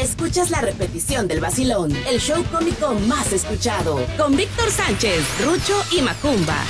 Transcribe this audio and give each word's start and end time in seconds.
escuchas 0.00 0.50
la 0.50 0.60
repetición 0.60 1.26
del 1.26 1.40
vacilón, 1.40 1.92
el 2.08 2.20
show 2.20 2.44
cómico 2.52 2.94
más 3.06 3.32
escuchado, 3.32 4.00
con 4.16 4.36
Víctor 4.36 4.70
Sánchez, 4.70 5.24
Rucho 5.44 5.74
y 5.92 6.02
Macumba. 6.02 6.62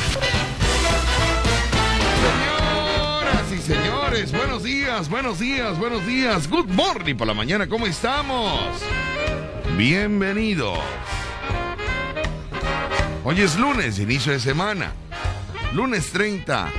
Señoras 2.11 3.53
y 3.53 3.59
señores, 3.59 4.33
buenos 4.33 4.63
días, 4.63 5.09
buenos 5.11 5.39
días, 5.39 5.79
buenos 5.79 6.07
días. 6.07 6.49
Good 6.49 6.69
morning 6.69 7.17
por 7.17 7.27
la 7.27 7.35
mañana, 7.35 7.69
¿cómo 7.69 7.87
estamos? 7.87 8.83
Bienvenidos. 9.77 10.79
Hoy 13.25 13.41
es 13.43 13.59
lunes, 13.59 13.99
inicio 13.99 14.33
de 14.33 14.41
semana. 14.41 14.93
Lunes 15.75 16.11
30 16.13 16.73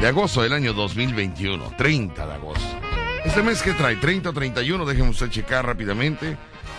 de 0.00 0.06
agosto 0.06 0.42
del 0.42 0.52
año 0.52 0.72
2021. 0.72 1.74
30 1.76 2.26
de 2.26 2.34
agosto. 2.34 2.77
Este 3.24 3.42
mes 3.42 3.62
que 3.62 3.72
trae 3.74 3.96
30 3.96 4.30
o 4.30 4.32
31, 4.32 4.84
déjenme 4.86 5.10
usted 5.10 5.28
checar 5.28 5.66
rápidamente. 5.66 6.36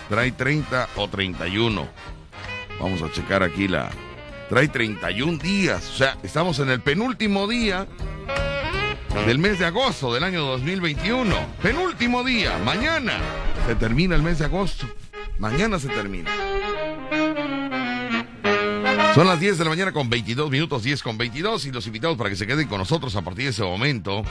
Trae 0.09 0.31
30 0.31 0.89
o 0.95 1.07
31. 1.07 1.87
Vamos 2.79 3.01
a 3.01 3.11
checar 3.11 3.43
aquí 3.43 3.67
la... 3.67 3.89
Trae 4.49 4.67
31 4.67 5.37
días. 5.37 5.87
O 5.89 5.93
sea, 5.97 6.17
estamos 6.23 6.59
en 6.59 6.69
el 6.69 6.81
penúltimo 6.81 7.47
día 7.47 7.87
del 9.25 9.37
mes 9.37 9.59
de 9.59 9.65
agosto 9.65 10.13
del 10.13 10.23
año 10.23 10.41
2021. 10.45 11.35
Penúltimo 11.61 12.23
día. 12.23 12.57
Mañana 12.65 13.13
se 13.67 13.75
termina 13.75 14.15
el 14.15 14.23
mes 14.23 14.39
de 14.39 14.45
agosto. 14.45 14.87
Mañana 15.37 15.77
se 15.77 15.89
termina. 15.89 16.31
Son 19.15 19.25
las 19.25 19.39
10 19.39 19.57
de 19.57 19.63
la 19.63 19.71
mañana 19.71 19.91
con 19.91 20.07
22 20.07 20.51
minutos, 20.51 20.83
10 20.83 21.01
con 21.01 21.17
22, 21.17 21.65
y 21.65 21.71
los 21.71 21.87
invitados 21.87 22.15
para 22.15 22.29
que 22.29 22.35
se 22.35 22.45
queden 22.45 22.67
con 22.67 22.77
nosotros 22.77 23.15
a 23.15 23.23
partir 23.23 23.45
de 23.45 23.49
ese 23.49 23.63
momento. 23.63 24.21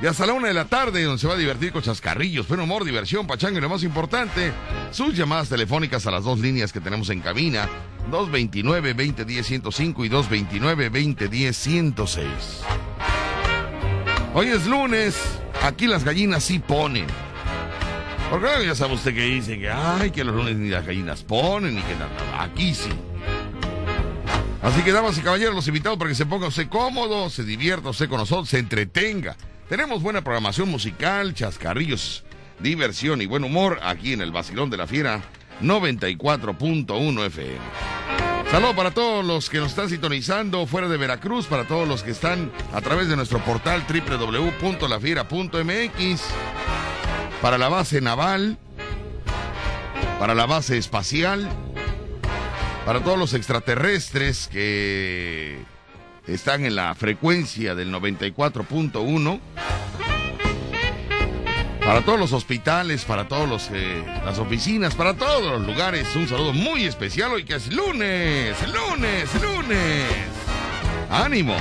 Y 0.00 0.06
hasta 0.06 0.26
la 0.26 0.34
una 0.34 0.48
de 0.48 0.54
la 0.54 0.66
tarde, 0.66 1.04
donde 1.04 1.18
se 1.18 1.26
va 1.26 1.32
a 1.34 1.38
divertir 1.38 1.72
con 1.72 1.80
chascarrillos, 1.82 2.46
buen 2.46 2.60
humor, 2.60 2.84
diversión, 2.84 3.26
pachanga 3.26 3.58
y 3.58 3.62
lo 3.62 3.70
más 3.70 3.82
importante, 3.82 4.52
sus 4.90 5.16
llamadas 5.16 5.48
telefónicas 5.48 6.06
a 6.06 6.10
las 6.10 6.22
dos 6.22 6.38
líneas 6.38 6.70
que 6.70 6.80
tenemos 6.80 7.08
en 7.08 7.20
cabina, 7.20 7.66
229-2010-105 8.10 10.04
y 10.04 10.10
229-2010-106. 10.10 12.26
Hoy 14.34 14.48
es 14.48 14.66
lunes, 14.66 15.16
aquí 15.62 15.86
las 15.86 16.04
gallinas 16.04 16.44
sí 16.44 16.58
ponen. 16.58 17.06
Porque 18.30 18.66
ya 18.66 18.74
sabe 18.74 18.92
usted 18.94 19.14
que 19.14 19.22
dice 19.22 19.58
que, 19.58 19.70
ay, 19.70 20.10
que 20.10 20.24
los 20.24 20.34
lunes 20.34 20.56
ni 20.56 20.68
las 20.68 20.84
gallinas 20.84 21.22
ponen, 21.22 21.78
y 21.78 21.80
que 21.80 21.94
nada, 21.94 22.42
aquí 22.42 22.74
sí. 22.74 22.90
Así 24.66 24.82
que, 24.82 24.90
damas 24.90 25.16
y 25.16 25.20
caballeros, 25.20 25.54
los 25.54 25.68
invitados 25.68 25.96
para 25.96 26.10
que 26.10 26.16
se 26.16 26.26
ponga 26.26 26.48
usted 26.48 26.68
cómodo, 26.68 27.30
se 27.30 27.44
divierta 27.44 27.90
usted 27.90 28.08
con 28.08 28.18
nosotros, 28.18 28.48
se 28.48 28.58
entretenga. 28.58 29.36
Tenemos 29.68 30.02
buena 30.02 30.22
programación 30.22 30.68
musical, 30.68 31.34
chascarrillos, 31.34 32.24
diversión 32.58 33.22
y 33.22 33.26
buen 33.26 33.44
humor 33.44 33.78
aquí 33.84 34.12
en 34.12 34.22
el 34.22 34.32
Basilón 34.32 34.68
de 34.68 34.76
la 34.76 34.88
Fiera 34.88 35.22
94.1 35.62 37.26
FM. 37.26 37.58
Saludos 38.50 38.74
para 38.74 38.90
todos 38.90 39.24
los 39.24 39.48
que 39.48 39.58
nos 39.58 39.68
están 39.68 39.88
sintonizando 39.88 40.66
fuera 40.66 40.88
de 40.88 40.96
Veracruz, 40.96 41.46
para 41.46 41.68
todos 41.68 41.86
los 41.86 42.02
que 42.02 42.10
están 42.10 42.50
a 42.74 42.80
través 42.80 43.08
de 43.08 43.14
nuestro 43.14 43.38
portal 43.44 43.84
www.lafiera.mx, 43.88 46.22
para 47.40 47.56
la 47.56 47.68
base 47.68 48.00
naval, 48.00 48.58
para 50.18 50.34
la 50.34 50.46
base 50.46 50.76
espacial, 50.76 51.48
para 52.86 53.00
todos 53.00 53.18
los 53.18 53.34
extraterrestres 53.34 54.46
que 54.46 55.58
están 56.28 56.64
en 56.64 56.76
la 56.76 56.94
frecuencia 56.94 57.74
del 57.74 57.92
94.1. 57.92 59.40
Para 61.84 62.02
todos 62.02 62.18
los 62.18 62.32
hospitales, 62.32 63.04
para 63.04 63.26
todas 63.26 63.70
eh, 63.72 64.04
las 64.24 64.38
oficinas, 64.38 64.94
para 64.94 65.14
todos 65.14 65.58
los 65.58 65.66
lugares, 65.66 66.14
un 66.14 66.28
saludo 66.28 66.52
muy 66.52 66.84
especial 66.84 67.32
hoy 67.32 67.44
que 67.44 67.56
es 67.56 67.72
lunes, 67.72 68.56
lunes, 68.72 69.42
lunes. 69.42 70.06
¡Ánimo! 71.10 71.56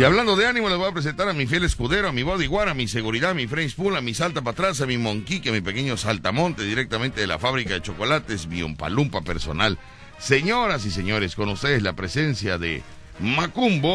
Y 0.00 0.02
hablando 0.02 0.34
de 0.34 0.46
ánimo, 0.46 0.70
les 0.70 0.78
voy 0.78 0.88
a 0.88 0.92
presentar 0.92 1.28
a 1.28 1.34
mi 1.34 1.46
fiel 1.46 1.62
escudero, 1.62 2.08
a 2.08 2.12
mi 2.12 2.22
bodyguard, 2.22 2.70
a 2.70 2.74
mi 2.74 2.88
seguridad, 2.88 3.32
a 3.32 3.34
mi 3.34 3.46
French 3.46 3.76
Pool, 3.76 3.96
a 3.96 4.00
mi 4.00 4.14
salta 4.14 4.40
para 4.40 4.52
atrás, 4.52 4.80
a 4.80 4.86
mi 4.86 4.96
monquique, 4.96 5.50
a 5.50 5.52
mi 5.52 5.60
pequeño 5.60 5.98
saltamonte, 5.98 6.62
directamente 6.62 7.20
de 7.20 7.26
la 7.26 7.38
fábrica 7.38 7.74
de 7.74 7.82
chocolates, 7.82 8.46
mi 8.46 8.66
palumpa 8.76 9.20
personal. 9.20 9.78
Señoras 10.18 10.86
y 10.86 10.90
señores, 10.90 11.34
con 11.34 11.50
ustedes 11.50 11.82
la 11.82 11.92
presencia 11.92 12.56
de 12.56 12.82
Macumbo 13.18 13.90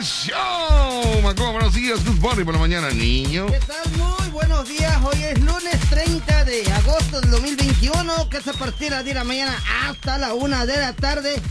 Show. 0.00 1.20
Macumbo, 1.22 1.52
buenos 1.52 1.74
días, 1.74 2.02
good 2.02 2.18
morning 2.18 2.46
por 2.46 2.54
la 2.54 2.60
mañana, 2.60 2.88
niño. 2.92 3.44
¿Qué 3.48 3.60
tal? 3.60 3.92
Muy 3.98 4.30
buenos 4.30 4.66
días. 4.70 4.98
Hoy 5.04 5.22
es 5.22 5.38
lunes 5.38 5.78
30 5.90 6.46
de 6.46 6.62
agosto 6.72 7.20
del 7.20 7.30
2021, 7.30 8.30
que 8.30 8.38
es 8.38 8.48
a 8.48 8.52
de 8.52 8.88
las 8.88 9.04
10 9.04 9.04
de 9.04 9.14
la 9.14 9.24
mañana 9.24 9.54
hasta 9.84 10.16
la 10.16 10.32
1 10.32 10.64
de 10.64 10.78
la 10.78 10.94
tarde 10.94 11.42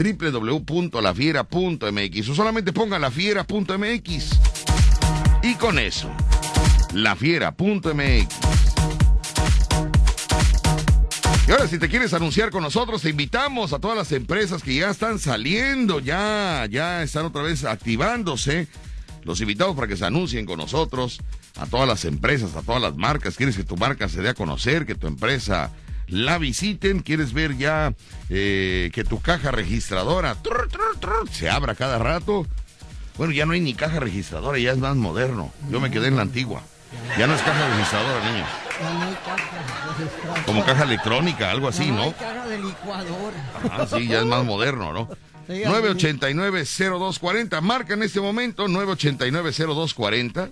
www.lafiera.mx 0.00 2.28
o 2.28 2.34
solamente 2.34 2.72
ponga 2.72 2.98
lafiera.mx 2.98 4.40
y 5.42 5.54
con 5.54 5.78
eso, 5.78 6.10
lafiera.mx. 6.94 8.26
Y 11.46 11.52
ahora 11.52 11.66
si 11.66 11.78
te 11.78 11.88
quieres 11.88 12.12
anunciar 12.14 12.50
con 12.50 12.62
nosotros, 12.62 13.02
te 13.02 13.10
invitamos 13.10 13.72
a 13.72 13.78
todas 13.78 13.96
las 13.96 14.12
empresas 14.12 14.62
que 14.62 14.74
ya 14.76 14.90
están 14.90 15.18
saliendo, 15.18 15.98
ya, 15.98 16.66
ya 16.70 17.02
están 17.02 17.26
otra 17.26 17.42
vez 17.42 17.64
activándose. 17.64 18.68
Los 19.24 19.40
invitamos 19.40 19.74
para 19.74 19.88
que 19.88 19.96
se 19.96 20.06
anuncien 20.06 20.46
con 20.46 20.58
nosotros, 20.58 21.18
a 21.58 21.66
todas 21.66 21.88
las 21.88 22.04
empresas, 22.04 22.54
a 22.56 22.62
todas 22.62 22.80
las 22.80 22.96
marcas. 22.96 23.36
¿Quieres 23.36 23.56
que 23.56 23.64
tu 23.64 23.76
marca 23.76 24.08
se 24.08 24.22
dé 24.22 24.28
a 24.30 24.34
conocer, 24.34 24.86
que 24.86 24.94
tu 24.94 25.08
empresa 25.08 25.72
la 26.10 26.38
visiten. 26.38 27.00
¿Quieres 27.00 27.32
ver 27.32 27.56
ya 27.56 27.94
eh, 28.28 28.90
que 28.92 29.04
tu 29.04 29.20
caja 29.20 29.50
registradora 29.50 30.36
se 31.30 31.48
abra 31.48 31.74
cada 31.74 31.98
rato? 31.98 32.46
Bueno, 33.16 33.32
ya 33.32 33.46
no 33.46 33.52
hay 33.52 33.60
ni 33.60 33.72
caja 33.74 34.00
registradora, 34.00 34.58
ya 34.58 34.72
es 34.72 34.78
más 34.78 34.96
moderno. 34.96 35.52
Yo 35.70 35.80
me 35.80 35.90
quedé 35.90 36.08
en 36.08 36.16
la 36.16 36.22
antigua. 36.22 36.62
Ya 37.18 37.26
no 37.26 37.34
es 37.34 37.42
caja 37.42 37.68
registradora, 37.68 38.32
niño. 38.32 38.46
Como 40.46 40.64
caja 40.64 40.84
electrónica, 40.84 41.50
algo 41.50 41.68
así, 41.68 41.90
¿no? 41.90 42.12
caja 42.12 42.48
de 42.48 42.58
licuadora. 42.58 43.36
Ah, 43.70 43.86
sí, 43.86 44.08
ya 44.08 44.20
es 44.20 44.26
más 44.26 44.42
moderno, 44.44 44.92
¿no? 44.92 45.08
989-0240, 45.48 47.60
marca 47.60 47.94
en 47.94 48.04
este 48.04 48.20
momento 48.20 48.68
989-0240, 48.68 50.50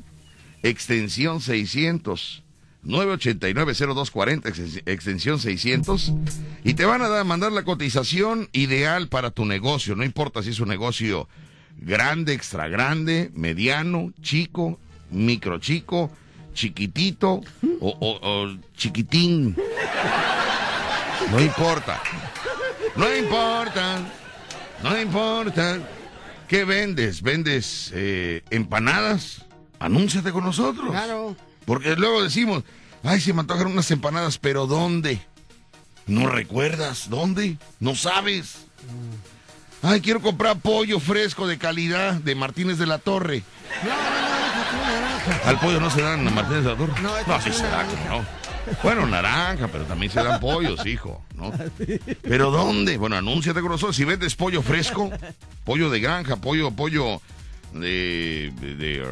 extensión 0.62 1.40
600. 1.40 2.42
989-0240, 2.88 4.82
extensión 4.86 5.38
600, 5.38 6.12
y 6.64 6.74
te 6.74 6.84
van 6.86 7.02
a 7.02 7.22
mandar 7.24 7.52
la 7.52 7.62
cotización 7.62 8.48
ideal 8.52 9.08
para 9.08 9.30
tu 9.30 9.44
negocio. 9.44 9.94
No 9.94 10.04
importa 10.04 10.42
si 10.42 10.50
es 10.50 10.60
un 10.60 10.68
negocio 10.68 11.28
grande, 11.76 12.32
extra 12.32 12.66
grande, 12.68 13.30
mediano, 13.34 14.12
chico, 14.22 14.80
micro 15.10 15.58
chico, 15.58 16.10
chiquitito 16.54 17.42
o, 17.80 17.96
o 18.00 18.56
chiquitín. 18.76 19.54
No 21.30 21.40
importa. 21.40 22.00
No 22.96 23.14
importa. 23.14 23.98
No 24.82 25.00
importa. 25.00 25.78
¿Qué 26.48 26.64
vendes? 26.64 27.20
¿Vendes 27.20 27.92
eh, 27.94 28.42
empanadas? 28.50 29.44
Anúnciate 29.78 30.32
con 30.32 30.44
nosotros. 30.44 30.90
Claro. 30.90 31.36
Porque 31.66 31.94
luego 31.96 32.22
decimos, 32.22 32.64
ay, 33.02 33.20
se 33.20 33.32
me 33.32 33.40
antojan 33.40 33.66
unas 33.66 33.90
empanadas, 33.90 34.38
pero 34.38 34.66
¿dónde? 34.66 35.20
¿No 36.06 36.26
recuerdas? 36.26 37.10
¿Dónde? 37.10 37.58
¿No 37.80 37.94
sabes? 37.94 38.66
Ay, 39.82 40.00
quiero 40.00 40.20
comprar 40.20 40.58
pollo 40.58 40.98
fresco 40.98 41.46
de 41.46 41.58
calidad 41.58 42.14
de 42.14 42.34
Martínez 42.34 42.78
de 42.78 42.86
la 42.86 42.98
Torre. 42.98 43.42
No, 43.84 43.90
no, 43.90 45.38
no, 45.38 45.48
Al 45.48 45.60
pollo 45.60 45.80
no 45.80 45.90
se 45.90 46.02
dan 46.02 46.26
a 46.26 46.30
Martínez 46.30 46.64
de 46.64 46.70
la 46.70 46.76
Torre. 46.76 47.00
No, 47.02 47.10
no 47.26 47.40
sí 47.40 47.52
se 47.52 47.64
dan, 47.64 47.86
no. 48.08 48.24
Bueno, 48.82 49.06
naranja, 49.06 49.68
pero 49.68 49.84
también 49.84 50.12
se 50.12 50.22
dan 50.22 50.40
pollos, 50.40 50.84
hijo, 50.86 51.22
¿no? 51.34 51.52
¿Pero 52.22 52.50
dónde? 52.50 52.96
Bueno, 52.96 53.16
anúnciate 53.16 53.60
con 53.60 53.70
nosotros. 53.70 53.96
Si 53.96 54.04
vendes 54.04 54.34
pollo 54.34 54.62
fresco, 54.62 55.10
pollo 55.64 55.90
de 55.90 56.00
granja, 56.00 56.36
pollo, 56.36 56.70
pollo 56.70 57.20
de, 57.72 58.52
de, 58.60 59.04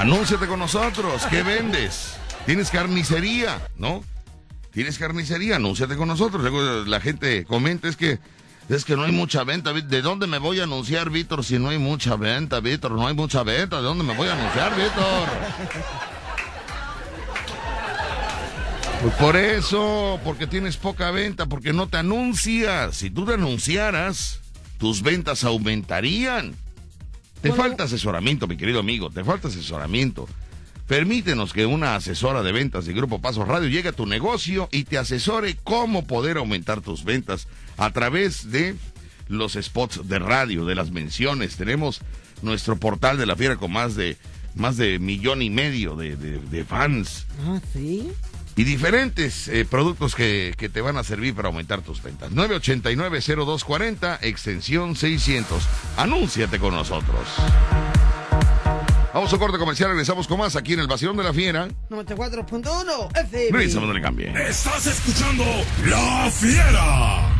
Anúnciate 0.00 0.46
con 0.46 0.58
nosotros. 0.58 1.26
¿Qué 1.28 1.42
vendes? 1.42 2.14
¿Tienes 2.46 2.70
carnicería? 2.70 3.60
¿No? 3.76 4.02
¿Tienes 4.72 4.98
carnicería? 4.98 5.56
Anúnciate 5.56 5.94
con 5.94 6.08
nosotros. 6.08 6.40
Luego 6.40 6.62
la 6.86 7.00
gente 7.02 7.44
comenta, 7.44 7.86
es 7.86 7.96
que 7.96 8.18
es 8.70 8.86
que 8.86 8.96
no 8.96 9.04
hay 9.04 9.12
mucha 9.12 9.44
venta. 9.44 9.74
¿De 9.74 10.00
dónde 10.00 10.26
me 10.26 10.38
voy 10.38 10.58
a 10.60 10.62
anunciar, 10.62 11.10
Víctor, 11.10 11.44
si 11.44 11.58
no 11.58 11.68
hay 11.68 11.76
mucha 11.76 12.16
venta, 12.16 12.60
Víctor? 12.60 12.92
No 12.92 13.06
hay 13.08 13.14
mucha 13.14 13.42
venta. 13.42 13.76
¿De 13.76 13.82
dónde 13.82 14.02
me 14.02 14.16
voy 14.16 14.28
a 14.28 14.32
anunciar, 14.32 14.74
Víctor? 14.74 15.28
Pues 19.02 19.14
por 19.16 19.36
eso, 19.36 20.18
porque 20.24 20.46
tienes 20.46 20.78
poca 20.78 21.10
venta, 21.10 21.44
porque 21.44 21.74
no 21.74 21.88
te 21.88 21.98
anuncias. 21.98 22.96
Si 22.96 23.10
tú 23.10 23.26
te 23.26 23.34
anunciaras, 23.34 24.40
tus 24.78 25.02
ventas 25.02 25.44
aumentarían. 25.44 26.54
Te 27.42 27.52
falta 27.52 27.84
asesoramiento, 27.84 28.46
mi 28.46 28.56
querido 28.56 28.80
amigo, 28.80 29.10
te 29.10 29.24
falta 29.24 29.48
asesoramiento. 29.48 30.28
Permítenos 30.86 31.52
que 31.52 31.66
una 31.66 31.94
asesora 31.94 32.42
de 32.42 32.52
ventas 32.52 32.84
de 32.84 32.92
Grupo 32.92 33.20
Paso 33.20 33.44
Radio 33.44 33.68
llegue 33.68 33.90
a 33.90 33.92
tu 33.92 34.06
negocio 34.06 34.68
y 34.72 34.84
te 34.84 34.98
asesore 34.98 35.56
cómo 35.62 36.06
poder 36.06 36.36
aumentar 36.36 36.80
tus 36.80 37.04
ventas 37.04 37.46
a 37.76 37.92
través 37.92 38.50
de 38.50 38.74
los 39.28 39.52
spots 39.54 40.08
de 40.08 40.18
radio, 40.18 40.64
de 40.64 40.74
las 40.74 40.90
menciones. 40.90 41.56
Tenemos 41.56 42.00
nuestro 42.42 42.76
portal 42.76 43.18
de 43.18 43.26
la 43.26 43.36
fiera 43.36 43.56
con 43.56 43.72
más 43.72 43.94
de 43.94 44.16
más 44.54 44.76
de 44.76 44.98
millón 44.98 45.42
y 45.42 45.50
medio 45.50 45.94
de, 45.94 46.16
de, 46.16 46.64
fans. 46.64 47.26
Ah, 47.46 47.60
sí. 47.72 48.10
Y 48.60 48.64
diferentes 48.64 49.48
eh, 49.48 49.64
productos 49.64 50.14
que, 50.14 50.52
que, 50.54 50.68
te 50.68 50.82
van 50.82 50.98
a 50.98 51.02
servir 51.02 51.34
para 51.34 51.48
aumentar 51.48 51.80
tus 51.80 52.02
ventas. 52.02 52.30
989-0240, 52.32 54.18
extensión 54.20 54.96
600. 54.96 55.66
Anúnciate 55.96 56.58
con 56.58 56.74
nosotros. 56.74 57.26
Vamos 59.14 59.32
a 59.32 59.38
corte 59.38 59.56
comercial, 59.56 59.88
regresamos 59.88 60.28
con 60.28 60.40
más 60.40 60.56
aquí 60.56 60.74
en 60.74 60.80
el 60.80 60.88
Vacilón 60.88 61.16
de 61.16 61.24
la 61.24 61.32
Fiera. 61.32 61.68
94.1 61.88 63.18
FM. 63.18 63.50
Regresamos, 63.50 63.88
no 63.88 63.94
le 63.94 64.02
cambie. 64.02 64.30
Estás 64.46 64.86
escuchando 64.88 65.44
La 65.86 66.30
Fiera. 66.30 67.30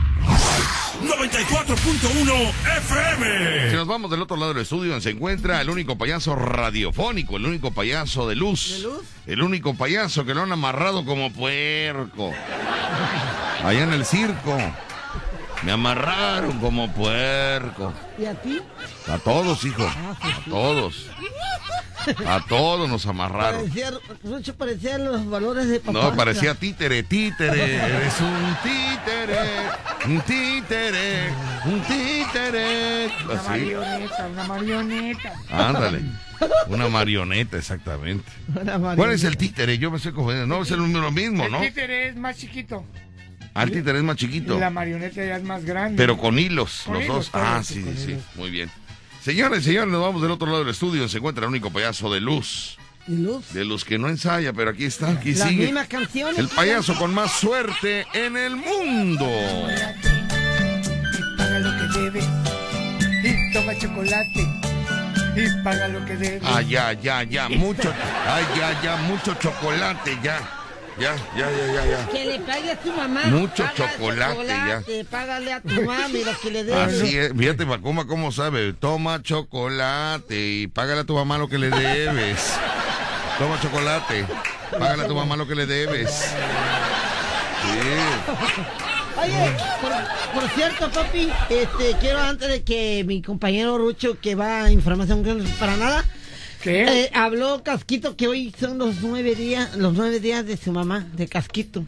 94.1 1.02 2.52
FM. 2.78 3.70
Si 3.70 3.76
nos 3.76 3.86
vamos 3.86 4.10
del 4.10 4.22
otro 4.22 4.36
lado 4.36 4.52
del 4.52 4.62
estudio, 4.62 5.00
se 5.00 5.10
encuentra 5.10 5.60
el 5.60 5.70
único 5.70 5.96
payaso 5.96 6.34
radiofónico, 6.34 7.36
el 7.36 7.46
único 7.46 7.70
payaso 7.70 8.28
de 8.28 8.34
luz. 8.34 8.76
¿De 8.76 8.82
luz? 8.82 9.02
El 9.26 9.42
único 9.42 9.74
payaso 9.74 10.24
que 10.24 10.34
lo 10.34 10.42
han 10.42 10.52
amarrado 10.52 11.04
como 11.04 11.32
puerco. 11.32 12.32
Allá 13.64 13.84
en 13.84 13.92
el 13.92 14.04
circo. 14.04 14.58
Me 15.62 15.72
amarraron 15.72 16.58
como 16.58 16.90
puerco. 16.92 17.92
¿Y 18.18 18.24
a 18.24 18.34
ti? 18.34 18.60
A 19.08 19.18
todos, 19.18 19.64
hijo. 19.64 19.84
A 19.84 20.44
todos. 20.48 21.06
A 22.26 22.40
todos 22.48 22.88
nos 22.88 23.04
amarraron. 23.06 23.60
Parecía, 23.68 23.90
Rucho 24.24 24.54
parecía 24.54 24.96
los 24.98 25.28
valores 25.28 25.68
de 25.68 25.80
papá. 25.80 25.92
No, 25.92 26.16
parecía 26.16 26.54
títere, 26.54 27.02
títere. 27.02 27.76
Eres 27.76 28.20
un 28.20 28.56
títere, 28.62 29.38
un 30.06 30.20
títere, 30.22 31.28
un 31.66 31.80
títere. 31.82 33.06
Una 33.24 33.34
Así. 33.40 33.48
marioneta, 33.48 34.26
una 34.32 34.44
marioneta. 34.44 35.32
Ándale. 35.50 36.00
Una 36.68 36.88
marioneta, 36.88 37.58
exactamente. 37.58 38.30
Una 38.48 38.62
marioneta. 38.78 38.96
¿Cuál 38.96 39.10
es 39.12 39.24
el 39.24 39.36
títere? 39.36 39.78
Yo 39.78 39.90
me 39.90 39.98
estoy 39.98 40.12
confundiendo. 40.12 40.54
No, 40.54 40.62
es 40.62 40.70
el 40.70 40.78
lo 40.78 41.10
mismo, 41.12 41.44
El 41.44 41.52
¿no? 41.52 41.60
títere 41.60 42.08
es 42.08 42.16
más 42.16 42.36
chiquito 42.36 42.84
Ah, 43.52 43.64
el 43.64 43.72
títere 43.72 43.98
es 43.98 44.04
más 44.04 44.14
y 44.16 44.18
chiquito. 44.20 44.58
la 44.58 44.70
marioneta 44.70 45.24
ya 45.24 45.36
es 45.36 45.42
más 45.42 45.64
grande. 45.64 45.96
Pero 45.96 46.16
con 46.16 46.38
hilos, 46.38 46.82
Con 46.84 46.94
los 46.94 47.02
hilos, 47.04 47.16
dos. 47.16 47.30
Ah, 47.34 47.60
sí, 47.64 47.84
sí, 47.96 48.12
hilos. 48.12 48.22
muy 48.36 48.48
bien. 48.50 48.70
Señores, 49.20 49.64
señores, 49.64 49.90
nos 49.92 50.00
vamos 50.00 50.22
del 50.22 50.30
otro 50.30 50.46
lado 50.46 50.60
del 50.60 50.68
estudio. 50.70 51.08
Se 51.08 51.18
encuentra 51.18 51.44
el 51.44 51.50
único 51.50 51.70
payaso 51.70 52.10
de 52.12 52.20
luz. 52.20 52.78
De 53.10 53.64
los 53.64 53.84
que 53.84 53.98
no 53.98 54.08
ensaya, 54.08 54.52
pero 54.52 54.70
aquí 54.70 54.84
está, 54.84 55.10
aquí 55.10 55.34
Las 55.34 55.48
sigue. 55.48 55.64
mismas 55.64 55.88
canciones. 55.88 56.38
El 56.38 56.46
payaso 56.46 56.94
con 56.96 57.12
más 57.12 57.32
suerte 57.32 58.06
en 58.12 58.36
el 58.36 58.54
mundo. 58.54 59.26
Y 61.18 61.36
paga 61.36 61.58
lo 61.58 61.70
que 61.92 61.98
debe. 61.98 62.20
Y 63.24 63.52
toma 63.52 63.76
chocolate. 63.76 64.46
Y 65.34 65.62
paga 65.64 65.88
lo 65.88 66.04
que 66.04 66.16
debe. 66.16 66.40
Ah, 66.44 66.62
ya, 66.62 66.92
ya, 66.92 67.24
ya, 67.24 67.48
mucho. 67.48 67.92
Ay, 68.26 68.44
ya, 68.56 68.80
ya, 68.80 68.96
mucho 68.96 69.34
chocolate, 69.34 70.16
ya. 70.22 70.38
Ya, 71.00 71.16
ya, 71.36 71.50
ya, 71.50 71.72
ya, 71.72 71.86
ya. 71.86 72.08
Que 72.12 72.24
le 72.26 72.40
pague 72.40 72.70
a 72.72 72.76
tu 72.78 72.92
mamá. 72.92 73.22
Mucho 73.24 73.64
el 73.64 73.70
chocolate, 73.74 74.46
ya. 74.46 74.82
Págale 75.10 75.52
a 75.52 75.60
tu 75.60 75.82
mami 75.82 76.22
lo 76.22 76.38
que 76.38 76.50
le 76.50 76.62
dé. 76.64 76.74
Así 76.74 77.16
es, 77.16 77.32
fíjate, 77.36 77.64
Macoma, 77.64 78.06
cómo 78.06 78.30
sabe. 78.30 78.72
Toma 78.74 79.20
chocolate 79.22 80.38
y 80.38 80.66
págale 80.68 81.00
a 81.00 81.04
tu 81.04 81.14
mamá 81.14 81.38
lo 81.38 81.48
que 81.48 81.58
le 81.58 81.70
debes. 81.70 82.52
Toma 83.40 83.58
chocolate, 83.60 84.26
págale 84.78 85.04
a 85.04 85.06
tu 85.08 85.14
mamá 85.14 85.34
lo 85.34 85.46
que 85.48 85.54
le 85.54 85.64
debes. 85.66 86.10
Sí. 87.62 87.88
Oye, 89.22 89.56
por, 89.80 89.92
por 90.42 90.50
cierto, 90.50 90.90
papi, 90.90 91.28
este, 91.48 91.96
quiero 92.00 92.20
antes 92.20 92.48
de 92.48 92.62
que 92.62 93.02
mi 93.06 93.22
compañero 93.22 93.78
Rucho, 93.78 94.20
que 94.20 94.34
va 94.34 94.64
a 94.64 94.70
información 94.70 95.24
que 95.24 95.32
no 95.34 95.42
es 95.42 95.50
para 95.52 95.76
nada, 95.78 96.04
¿Qué? 96.62 97.04
eh, 97.04 97.10
habló 97.14 97.62
Casquito 97.64 98.14
que 98.16 98.28
hoy 98.28 98.54
son 98.60 98.76
los 98.78 99.00
nueve 99.00 99.34
días, 99.34 99.74
los 99.76 99.94
nueve 99.94 100.20
días 100.20 100.44
de 100.46 100.56
su 100.58 100.70
mamá, 100.72 101.06
de 101.14 101.26
Casquito. 101.26 101.84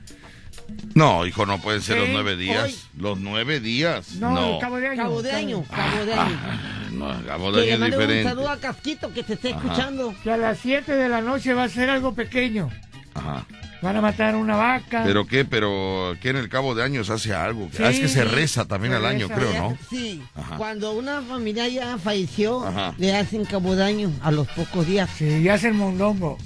No, 0.95 1.27
hijo, 1.27 1.45
no 1.45 1.61
pueden 1.61 1.83
ser 1.83 1.99
los 1.99 2.09
nueve 2.09 2.35
días. 2.37 2.65
hoy. 2.65 2.79
Los 2.99 3.19
nueve 3.19 3.61
días. 3.61 4.13
no, 4.15 4.31
No. 4.31 4.55
el 4.55 4.61
cabo 4.61 4.77
de 4.79 4.89
año. 4.89 5.03
Cabo 5.03 5.23
de 5.23 5.33
año, 5.33 5.65
cabo 5.71 6.05
de 6.07 6.15
año. 6.15 6.41
Ah, 6.43 6.82
no, 7.09 7.27
Cabo 7.27 7.53
Que 7.53 7.61
de 7.61 7.67
le 7.67 7.73
año 7.73 7.75
es 7.75 7.81
mande 7.81 7.97
un 7.97 8.03
diferente. 8.03 8.29
saludo 8.31 8.49
a 8.51 8.57
Casquito 8.59 9.13
que 9.13 9.23
te 9.23 9.35
esté 9.35 9.53
Ajá. 9.53 9.61
escuchando. 9.63 10.15
Que 10.23 10.31
a 10.33 10.37
las 10.37 10.59
7 10.59 10.93
de 10.93 11.09
la 11.09 11.21
noche 11.21 11.55
va 11.55 11.65
a 11.65 11.69
ser 11.69 11.91
algo 11.91 12.15
pequeño. 12.15 12.69
Ajá. 13.15 13.45
Van 13.83 13.97
a 13.97 14.01
matar 14.01 14.37
una 14.37 14.55
vaca. 14.55 15.03
¿Pero 15.05 15.27
qué? 15.27 15.45
¿Pero 15.45 16.15
qué 16.23 16.31
en 16.31 16.37
el 16.37 16.49
Cabo 16.49 16.75
de 16.77 16.85
Año 16.85 17.03
se 17.03 17.13
hace 17.15 17.35
algo? 17.35 17.69
Sí, 17.77 17.83
ah, 17.83 17.91
es 17.91 17.99
que 17.99 18.07
se 18.09 18.23
reza 18.25 18.65
también 18.67 18.93
se 18.93 18.99
al 18.99 19.07
año, 19.07 19.27
reza. 19.27 19.41
creo, 19.41 19.53
¿no? 19.55 19.79
Sí, 19.91 20.23
Ajá. 20.37 20.57
cuando 20.57 20.93
una 20.93 21.21
familia 21.23 21.67
ya 21.67 21.99
falleció, 21.99 22.65
Ajá. 22.65 22.95
le 22.97 23.17
hacen 23.17 23.45
cabo 23.45 23.75
de 23.75 23.83
año 23.83 24.13
a 24.23 24.31
los 24.31 24.47
pocos 24.49 24.87
días. 24.87 25.11
Sí, 25.19 25.43
ya 25.43 25.55
hacen 25.55 25.75
mondongo. 25.77 26.39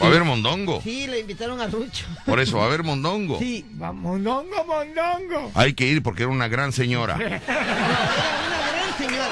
Va 0.00 0.06
a 0.06 0.08
haber 0.08 0.24
mondongo. 0.24 0.80
Sí, 0.82 1.06
le 1.06 1.20
invitaron 1.20 1.60
a 1.60 1.66
Rucho. 1.66 2.06
Por 2.24 2.40
eso 2.40 2.56
va 2.56 2.62
a 2.64 2.66
haber 2.68 2.82
mondongo. 2.82 3.38
Sí, 3.38 3.66
Va, 3.80 3.92
mondongo, 3.92 4.64
mondongo. 4.66 5.50
Hay 5.54 5.74
que 5.74 5.86
ir 5.86 6.02
porque 6.02 6.22
era 6.22 6.32
una 6.32 6.48
gran 6.48 6.72
señora. 6.72 7.18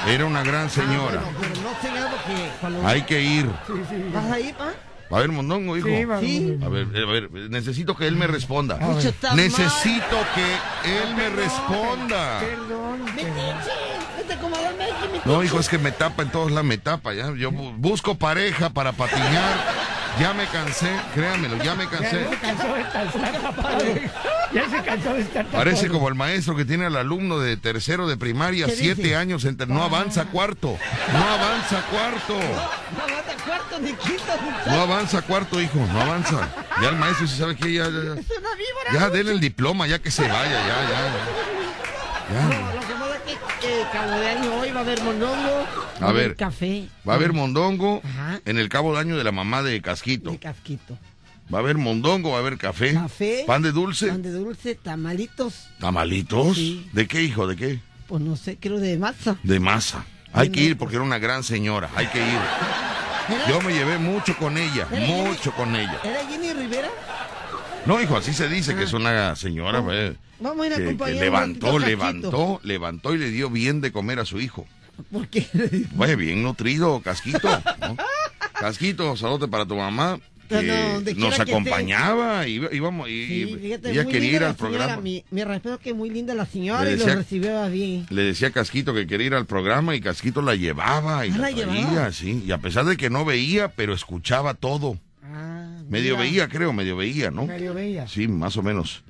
era 0.07 0.25
una 0.25 0.43
gran 0.43 0.69
señora. 0.69 1.21
Ah, 1.25 1.29
bueno, 1.37 1.37
pero 1.39 1.55
no 1.61 1.81
señora 2.69 2.89
Hay 2.89 3.01
que 3.03 3.21
ir. 3.21 3.45
Sí, 3.67 3.73
sí. 3.89 3.95
vas 4.13 4.31
ahí, 4.31 4.53
pa. 4.53 4.65
Va 5.11 5.17
a 5.17 5.19
haber 5.19 5.31
mondongo, 5.31 5.75
hijo. 5.75 5.87
Sí, 5.89 6.05
va- 6.05 6.19
Sí. 6.21 6.57
A 6.63 6.69
ver, 6.69 6.87
a 6.95 7.05
ver, 7.11 7.29
necesito 7.49 7.95
que 7.97 8.07
él 8.07 8.15
me 8.15 8.27
responda. 8.27 8.75
Ver. 8.75 9.13
Necesito 9.35 10.17
que 10.33 11.01
él 11.03 11.15
me 11.15 11.29
responda. 11.29 12.39
Perdón. 12.39 13.05
este. 13.17 13.31
No, 15.25 15.43
hijo, 15.43 15.59
es 15.59 15.69
que 15.69 15.77
me 15.77 15.91
tapa 15.91 16.23
en 16.23 16.31
todos 16.31 16.49
lados, 16.51 16.65
me 16.65 16.77
tapa 16.77 17.13
ya. 17.13 17.31
Yo 17.35 17.51
bu- 17.51 17.73
busco 17.77 18.15
pareja 18.15 18.69
para 18.69 18.91
patinar. 18.93 19.90
Ya 20.19 20.33
me 20.33 20.45
cansé, 20.47 20.89
créanmelo, 21.15 21.57
ya 21.63 21.73
me 21.73 21.85
Ya 21.85 21.89
cansé. 21.89 22.29
se 22.29 22.35
cansó 22.37 22.73
de 22.73 22.81
estar 22.81 23.11
tapado. 23.41 23.79
Ya 24.53 24.69
se 24.69 24.81
cansó 24.83 25.13
de 25.13 25.21
estar 25.21 25.45
tapado. 25.45 25.63
Parece 25.63 25.87
como 25.87 26.09
el 26.09 26.15
maestro 26.15 26.55
que 26.55 26.65
tiene 26.65 26.85
al 26.85 26.97
alumno 26.97 27.39
de 27.39 27.57
tercero 27.57 28.07
de 28.07 28.17
primaria, 28.17 28.65
¿Qué 28.67 28.75
siete 28.75 29.01
dice? 29.03 29.15
años, 29.15 29.45
entre, 29.45 29.67
no 29.67 29.81
avanza 29.83 30.21
a 30.23 30.25
cuarto, 30.25 30.77
no 31.13 31.23
avanza 31.29 31.81
cuarto, 31.89 32.37
No 32.37 33.15
mata 33.15 33.35
cuarto, 33.45 33.79
ni 33.79 33.93
quinto, 33.93 34.23
ni 34.67 34.71
no 34.75 34.81
avanza 34.81 35.21
cuarto, 35.21 35.61
hijo, 35.61 35.79
no 35.91 36.01
avanza. 36.01 36.49
Ya 36.81 36.89
el 36.89 36.97
maestro 36.97 37.25
se 37.27 37.37
sabe 37.37 37.55
que 37.55 37.73
ya, 37.73 37.85
ya, 37.85 38.15
ya, 38.93 38.99
ya 38.99 39.09
denle 39.09 39.31
el 39.31 39.39
diploma, 39.39 39.87
ya 39.87 39.99
que 39.99 40.11
se 40.11 40.23
vaya, 40.27 40.49
ya, 40.49 40.67
ya. 40.89 40.99
No, 41.09 41.40
Ya. 42.31 42.73
lo 42.73 42.79
que 42.81 42.93
pasa 42.93 43.15
es 43.15 43.21
que 43.61 43.81
eh, 43.81 43.85
cabo 43.91 44.11
de 44.11 44.27
año 44.29 44.55
hoy 44.59 44.71
va 44.71 44.79
a 44.79 44.83
haber 44.83 45.01
mondongo. 45.03 45.65
A 45.99 46.11
ver. 46.11 46.35
Café. 46.35 46.87
Va 47.07 47.13
a 47.13 47.15
haber 47.17 47.33
mondongo 47.33 48.01
Ajá. 48.03 48.39
en 48.45 48.57
el 48.57 48.69
cabo 48.69 48.93
de 48.93 48.99
año 49.01 49.17
de 49.17 49.23
la 49.23 49.31
mamá 49.31 49.61
de 49.63 49.81
Casquito. 49.81 50.31
De 50.31 50.37
casquito. 50.39 50.97
Va 51.53 51.57
a 51.57 51.61
haber 51.61 51.77
mondongo, 51.77 52.31
va 52.31 52.37
a 52.37 52.39
haber 52.39 52.57
café. 52.57 52.93
Café. 52.93 53.43
Pan 53.45 53.61
de 53.61 53.71
dulce. 53.73 54.07
Pan 54.07 54.21
de 54.21 54.31
dulce, 54.31 54.75
tamalitos. 54.75 55.67
¿Tamalitos? 55.79 56.55
Sí. 56.55 56.89
¿De 56.93 57.07
qué, 57.07 57.21
hijo? 57.23 57.45
¿De 57.45 57.55
qué? 57.57 57.79
Pues 58.07 58.21
no 58.21 58.37
sé, 58.37 58.57
creo 58.57 58.79
de 58.79 58.97
masa. 58.97 59.35
De 59.43 59.59
masa. 59.59 60.05
Hay 60.33 60.47
De 60.47 60.53
que 60.53 60.61
ir 60.61 60.77
porque 60.77 60.95
era 60.95 61.03
una 61.03 61.19
gran 61.19 61.43
señora. 61.43 61.89
Hay 61.95 62.07
que 62.07 62.19
ir. 62.19 62.25
¿Era, 63.29 63.47
Yo 63.49 63.61
me 63.61 63.73
llevé 63.73 63.97
mucho 63.97 64.35
con 64.37 64.57
ella, 64.57 64.87
mucho 64.91 65.51
con 65.53 65.75
ella. 65.75 65.99
¿Era 66.03 66.25
Jenny 66.27 66.53
Rivera? 66.53 66.89
No, 67.85 68.01
hijo, 68.01 68.15
así 68.17 68.33
se 68.33 68.47
dice 68.47 68.75
que 68.75 68.83
es 68.83 68.93
una 68.93 69.35
señora 69.35 69.81
Vamos 70.39 70.65
a 70.65 70.67
ir 70.67 70.73
que, 70.97 71.13
levantó, 71.13 71.77
levantó, 71.79 72.59
levantó 72.63 73.13
y 73.13 73.17
le 73.19 73.29
dio 73.29 73.49
bien 73.49 73.79
de 73.81 73.91
comer 73.91 74.19
a 74.19 74.25
su 74.25 74.39
hijo. 74.39 74.65
¿Por 75.11 75.27
qué? 75.27 75.41
Fue 75.95 76.15
bien 76.15 76.43
nutrido, 76.43 76.99
Casquito. 77.01 77.47
¿no? 77.79 77.97
Casquito, 78.53 79.15
saludos 79.17 79.49
para 79.49 79.65
tu 79.65 79.75
mamá, 79.75 80.19
que 80.49 80.61
No, 80.63 80.93
donde 80.93 81.13
nos 81.15 81.39
acompañaba, 81.39 82.47
iba- 82.47 82.69
íbamos, 82.73 83.07
y, 83.09 83.25
Sí, 83.27 83.33
y- 83.49 83.55
fíjate, 83.55 83.91
ella 83.91 84.03
muy 84.03 84.11
quería 84.11 84.29
ir 84.31 84.43
al 84.43 84.55
señora, 84.55 84.57
programa. 84.57 85.01
Mi, 85.01 85.23
mi 85.31 85.43
respeto 85.43 85.79
que 85.79 85.93
muy 85.93 86.09
linda 86.09 86.33
la 86.35 86.45
señora 86.45 86.83
Le 86.83 86.93
y 86.93 86.97
lo 86.97 87.05
recibió 87.05 87.69
bien. 87.69 88.05
Le 88.09 88.21
decía 88.23 88.49
a 88.49 88.51
Casquito 88.51 88.93
que 88.93 89.07
quería 89.07 89.27
ir 89.27 89.33
al 89.35 89.45
programa 89.45 89.95
y 89.95 90.01
Casquito 90.01 90.41
la 90.41 90.55
llevaba 90.55 91.25
y 91.25 91.31
Ah, 91.31 91.37
la, 91.37 91.49
¿la 91.51 91.55
traía, 91.65 92.11
sí. 92.11 92.43
Y 92.45 92.51
a 92.51 92.57
pesar 92.59 92.85
de 92.85 92.97
que 92.97 93.09
no 93.09 93.25
veía, 93.25 93.69
pero 93.69 93.93
escuchaba 93.93 94.53
todo. 94.55 94.97
Medio 95.91 96.15
veía, 96.17 96.47
creo, 96.47 96.71
medio 96.71 96.95
veía, 96.95 97.31
¿no? 97.31 97.45
Medio 97.45 97.73
veía. 97.73 98.07
Sí, 98.07 98.27
más 98.27 98.55
o 98.55 98.63
menos. 98.63 99.03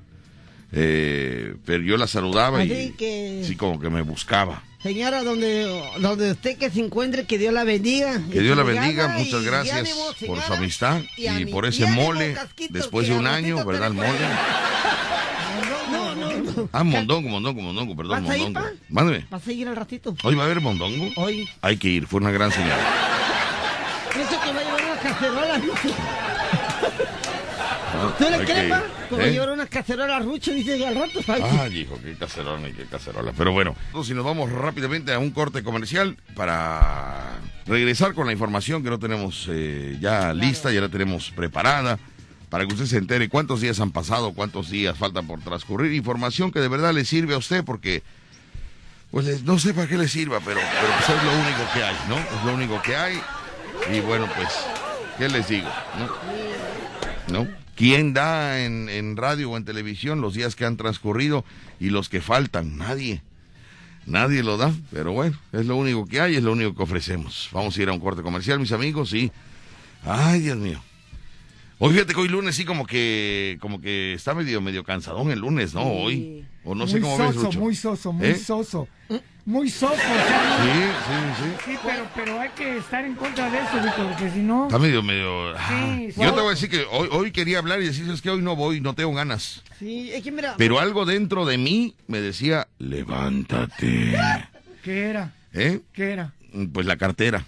Eh, 0.72 1.54
pero 1.64 1.82
yo 1.84 1.96
la 1.96 2.06
saludaba 2.08 2.64
y 2.64 2.90
que- 2.98 3.42
sí, 3.46 3.54
como 3.56 3.78
que 3.78 3.88
me 3.88 4.02
buscaba. 4.02 4.62
Señora, 4.82 5.22
donde, 5.22 5.62
donde 6.00 6.32
usted 6.32 6.58
que 6.58 6.68
se 6.70 6.80
encuentre, 6.80 7.24
que 7.24 7.38
Dios 7.38 7.54
la 7.54 7.62
bendiga. 7.62 8.20
Que 8.32 8.40
Dios 8.40 8.56
la 8.56 8.64
bendiga, 8.64 9.08
muchas 9.16 9.44
gracias 9.44 9.78
ánimo, 9.78 10.04
por 10.26 10.42
su 10.42 10.52
amistad 10.54 11.00
y, 11.16 11.44
por 11.46 11.66
ese 11.66 11.86
ánimo, 11.86 12.02
mole 12.02 12.34
Casquito, 12.34 12.74
después 12.74 13.06
de 13.06 13.14
un 13.14 13.28
año, 13.28 13.64
¿verdad? 13.64 13.86
El 13.88 13.94
mole. 13.94 14.08
No, 15.92 16.14
no, 16.16 16.30
no. 16.36 16.68
Ah, 16.72 16.82
mondongo, 16.82 17.28
mondongo, 17.28 17.60
mondongo, 17.62 17.94
perdón, 17.94 18.24
¿Vas 18.24 18.30
a 18.32 18.36
ir, 18.36 18.42
mondongo. 18.42 18.66
Mándeme. 18.88 19.26
¿Vas 19.30 19.46
a 19.46 19.52
ir 19.52 19.68
al 19.68 19.76
ratito? 19.76 20.16
¿Hoy 20.24 20.34
va 20.34 20.42
a 20.42 20.46
haber 20.46 20.60
mondongo? 20.60 21.10
Hoy. 21.14 21.48
Hay 21.60 21.76
que 21.76 21.88
ir, 21.88 22.08
fue 22.08 22.18
una 22.20 22.32
gran 22.32 22.50
señal. 22.50 22.80
Pienso 24.12 24.40
que 24.40 24.52
va 24.52 24.60
a 24.60 25.58
llevar. 25.58 25.62
¿Tú 28.18 28.24
le 28.30 28.44
crees, 28.44 28.72
a 28.72 28.82
¿Eh? 29.10 29.30
llevar 29.32 29.50
una 29.50 29.66
cacerola 29.66 30.18
rucho, 30.20 30.52
dice 30.52 30.86
al 30.86 30.94
rato. 30.94 31.20
ay, 31.28 31.42
Ay, 31.60 31.78
hijo, 31.80 31.98
qué 32.02 32.14
cacerola 32.14 32.68
y 32.68 32.72
qué 32.72 32.84
cacerola. 32.86 33.32
Pero 33.36 33.52
bueno, 33.52 33.76
si 34.04 34.14
nos 34.14 34.24
vamos 34.24 34.50
rápidamente 34.50 35.12
a 35.12 35.18
un 35.18 35.30
corte 35.30 35.62
comercial 35.62 36.16
para 36.34 37.38
regresar 37.66 38.14
con 38.14 38.26
la 38.26 38.32
información 38.32 38.82
que 38.82 38.90
no 38.90 38.98
tenemos 38.98 39.46
eh, 39.50 39.98
ya 40.00 40.32
lista, 40.32 40.72
ya 40.72 40.80
la 40.80 40.88
tenemos 40.88 41.30
preparada, 41.30 41.98
para 42.48 42.66
que 42.66 42.74
usted 42.74 42.86
se 42.86 42.98
entere 42.98 43.28
cuántos 43.28 43.60
días 43.60 43.80
han 43.80 43.92
pasado, 43.92 44.32
cuántos 44.32 44.70
días 44.70 44.96
faltan 44.96 45.26
por 45.26 45.40
transcurrir. 45.40 45.92
Información 45.92 46.50
que 46.50 46.60
de 46.60 46.68
verdad 46.68 46.92
le 46.92 47.04
sirve 47.04 47.34
a 47.34 47.38
usted 47.38 47.64
porque, 47.64 48.02
pues 49.10 49.42
no 49.44 49.58
sé 49.58 49.74
para 49.74 49.86
qué 49.88 49.96
le 49.96 50.08
sirva, 50.08 50.38
pero, 50.44 50.60
pero 50.60 50.92
pues 50.98 51.18
es 51.18 51.24
lo 51.24 51.32
único 51.32 51.72
que 51.72 51.82
hay, 51.84 51.96
¿no? 52.08 52.16
Es 52.16 52.44
lo 52.44 52.54
único 52.54 52.82
que 52.82 52.96
hay. 52.96 53.20
Y 53.92 54.00
bueno, 54.00 54.28
pues, 54.36 54.48
¿qué 55.18 55.28
les 55.28 55.48
digo? 55.48 55.68
¿No? 55.98 56.51
¿No? 57.32 57.48
¿Quién 57.74 58.12
da 58.12 58.60
en, 58.64 58.88
en 58.88 59.16
radio 59.16 59.50
o 59.50 59.56
en 59.56 59.64
televisión 59.64 60.20
los 60.20 60.34
días 60.34 60.54
que 60.54 60.64
han 60.64 60.76
transcurrido 60.76 61.44
y 61.80 61.90
los 61.90 62.08
que 62.08 62.20
faltan? 62.20 62.76
Nadie. 62.76 63.22
Nadie 64.06 64.42
lo 64.42 64.56
da, 64.56 64.72
pero 64.90 65.12
bueno, 65.12 65.38
es 65.52 65.66
lo 65.66 65.76
único 65.76 66.06
que 66.06 66.20
hay, 66.20 66.36
es 66.36 66.42
lo 66.42 66.52
único 66.52 66.74
que 66.74 66.82
ofrecemos. 66.82 67.48
Vamos 67.52 67.76
a 67.76 67.82
ir 67.82 67.88
a 67.88 67.92
un 67.92 68.00
corte 68.00 68.22
comercial, 68.22 68.58
mis 68.60 68.72
amigos, 68.72 69.12
y... 69.14 69.30
Ay, 70.04 70.40
Dios 70.40 70.58
mío. 70.58 70.82
Hoy 71.78 71.94
fíjate 71.94 72.14
que 72.14 72.20
hoy 72.20 72.28
lunes 72.28 72.54
sí 72.54 72.64
como 72.64 72.86
que 72.86 73.58
como 73.60 73.80
que 73.80 74.12
está 74.12 74.34
medio 74.34 74.60
medio 74.60 74.84
cansadón 74.84 75.32
el 75.32 75.40
lunes, 75.40 75.74
¿no? 75.74 75.82
Hoy. 75.82 76.44
O 76.62 76.76
no 76.76 76.86
sé 76.86 77.00
muy 77.00 77.02
cómo 77.02 77.18
ves, 77.18 77.34
soso, 77.34 77.46
Lucho. 77.46 77.58
muy 77.58 77.74
soso, 77.74 78.12
muy 78.12 78.26
¿Eh? 78.28 78.34
soso. 78.36 78.88
Muy 79.44 79.68
soso, 79.68 79.94
o 79.94 79.96
sea, 79.96 80.58
Sí, 80.62 80.70
sí, 81.06 81.42
sí. 81.42 81.72
Sí, 81.72 81.78
pero, 81.84 82.06
pero 82.14 82.40
hay 82.40 82.50
que 82.50 82.76
estar 82.78 83.04
en 83.04 83.16
contra 83.16 83.50
de 83.50 83.58
eso, 83.58 83.82
Víctor, 83.82 84.06
porque 84.10 84.30
si 84.30 84.38
no... 84.38 84.66
Está 84.66 84.78
medio, 84.78 85.02
medio... 85.02 85.56
ah. 85.56 85.96
Sí, 85.98 86.12
Yo 86.16 86.32
te 86.32 86.40
voy 86.40 86.46
a 86.46 86.50
decir 86.50 86.70
que 86.70 86.86
hoy, 86.92 87.08
hoy 87.10 87.32
quería 87.32 87.58
hablar 87.58 87.82
y 87.82 87.86
decir, 87.86 88.08
es 88.08 88.22
que 88.22 88.30
hoy 88.30 88.40
no 88.40 88.54
voy, 88.54 88.80
no 88.80 88.94
tengo 88.94 89.12
ganas. 89.12 89.62
Sí, 89.80 90.12
es 90.12 90.22
que 90.22 90.30
mira. 90.30 90.54
Pero 90.58 90.78
algo 90.78 91.04
dentro 91.04 91.44
de 91.44 91.58
mí 91.58 91.96
me 92.06 92.20
decía, 92.20 92.68
levántate. 92.78 94.16
¿Qué 94.84 95.06
era? 95.10 95.32
¿Eh? 95.52 95.80
¿Qué 95.92 96.12
era? 96.12 96.32
Pues 96.72 96.86
la 96.86 96.96
cartera. 96.96 97.44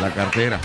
La 0.00 0.10
cartera. 0.12 0.58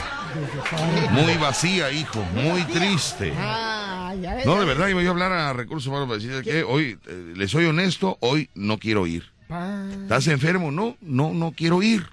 Muy 1.12 1.36
vacía, 1.36 1.92
hijo, 1.92 2.24
muy 2.34 2.64
triste. 2.64 3.34
Ah, 3.38 3.75
ya. 4.22 4.44
No, 4.46 4.60
de 4.60 4.66
verdad, 4.66 4.88
iba 4.88 5.02
yo 5.02 5.10
a 5.10 5.12
hablar 5.12 5.32
a 5.32 5.54
Recursos 5.54 5.88
Humanos 5.88 6.08
para 6.08 6.18
decirle 6.20 6.42
que 6.44 6.64
hoy, 6.64 6.98
eh, 7.08 7.34
le 7.36 7.48
soy 7.48 7.66
honesto, 7.66 8.18
hoy 8.22 8.50
no 8.56 8.78
quiero 8.78 9.08
ir. 9.08 9.24
Pa- 9.48 9.86
¿Estás 10.04 10.28
enfermo? 10.28 10.72
No, 10.72 10.98
no, 11.02 11.34
no 11.34 11.52
quiero 11.56 11.82
ir. 11.84 12.06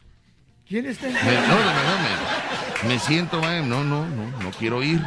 ¿Quién 0.69 0.87
está 0.87 1.07
Me- 1.07 1.13
no, 1.15 1.19
enfermo? 1.21 1.57
de 1.59 1.65
verdad, 1.65 1.99
me, 2.83 2.89
me 2.89 2.99
siento 2.99 3.41
mal, 3.41 3.69
no, 3.69 3.85
no, 3.85 4.07
no, 4.09 4.27
no 4.43 4.51
quiero 4.59 4.83
ir. 4.83 5.01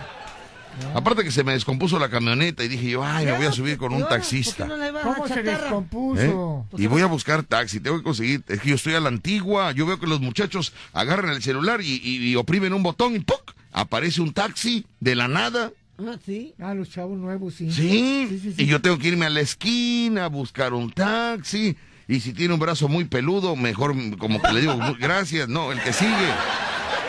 Aparte 0.93 1.23
que 1.23 1.31
se 1.31 1.45
me 1.45 1.53
descompuso 1.53 1.97
la 1.99 2.09
camioneta 2.09 2.61
y 2.61 2.67
dije 2.67 2.89
yo, 2.89 3.01
ay, 3.05 3.25
me 3.25 3.31
voy 3.37 3.45
a 3.45 3.51
subir 3.53 3.77
con 3.77 3.93
¿Y 3.93 3.95
un 3.95 4.07
taxista. 4.09 4.67
¿Por 4.67 4.77
qué 4.77 4.91
no 4.91 4.99
¿Cómo 5.01 5.23
a 5.23 5.27
se 5.29 5.35
chatarra? 5.35 5.51
¿eh? 5.51 5.61
descompuso? 5.61 6.65
Y 6.77 6.87
voy 6.87 7.01
a 7.01 7.05
buscar 7.05 7.43
taxi, 7.43 7.79
tengo 7.79 7.95
que 7.97 8.03
conseguir, 8.03 8.43
es 8.49 8.59
que 8.59 8.69
yo 8.69 8.75
estoy 8.75 8.93
a 8.93 8.99
la 8.99 9.07
antigua, 9.07 9.71
yo 9.71 9.85
veo 9.85 9.99
que 10.01 10.05
los 10.07 10.19
muchachos 10.19 10.73
agarran 10.91 11.31
el 11.31 11.41
celular 11.41 11.79
y, 11.81 12.01
y- 12.03 12.29
y 12.29 12.35
oprimen 12.35 12.73
un 12.73 12.83
botón 12.83 13.15
y 13.15 13.19
¡puc! 13.19 13.53
aparece 13.71 14.19
un 14.21 14.33
taxi 14.33 14.85
de 14.99 15.15
la 15.15 15.29
nada. 15.29 15.71
Ah, 15.99 16.17
sí. 16.25 16.53
Ah, 16.59 16.73
los 16.73 16.89
chavos 16.89 17.17
nuevos, 17.17 17.53
sí. 17.55 17.71
Sí, 17.71 18.27
Sí, 18.29 18.39
sí, 18.39 18.53
sí. 18.53 18.63
y 18.63 18.65
yo 18.65 18.81
tengo 18.81 18.97
que 18.97 19.07
irme 19.07 19.25
a 19.25 19.29
la 19.29 19.39
esquina 19.41 20.25
a 20.25 20.27
buscar 20.29 20.73
un 20.73 20.91
taxi. 20.91 21.75
Y 22.07 22.19
si 22.19 22.33
tiene 22.33 22.53
un 22.53 22.59
brazo 22.59 22.87
muy 22.87 23.05
peludo, 23.05 23.55
mejor 23.55 23.95
como 24.17 24.41
que 24.41 24.53
le 24.53 24.61
digo, 24.61 24.75
"Mu- 24.77 24.95
gracias, 24.99 25.47
no, 25.49 25.71
el 25.71 25.81
que 25.81 25.91
sigue. 25.93 26.11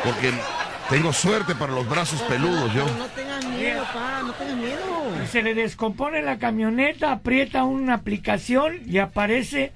Porque 0.05 0.33
tengo 0.89 1.13
suerte 1.13 1.55
para 1.55 1.73
los 1.73 1.89
brazos 1.89 2.23
peludos 2.23 2.73
yo. 2.73 2.87
No, 2.87 2.97
no 2.99 3.07
tengas 3.09 3.45
miedo, 3.47 3.83
pa, 3.93 4.23
no 4.23 4.33
tengas 4.35 4.57
miedo. 4.57 5.27
Se 5.31 5.43
le 5.43 5.55
descompone 5.55 6.23
la 6.23 6.39
camioneta, 6.39 7.13
aprieta 7.13 7.65
una 7.65 7.95
aplicación 7.95 8.77
y 8.87 8.99
aparece 8.99 9.73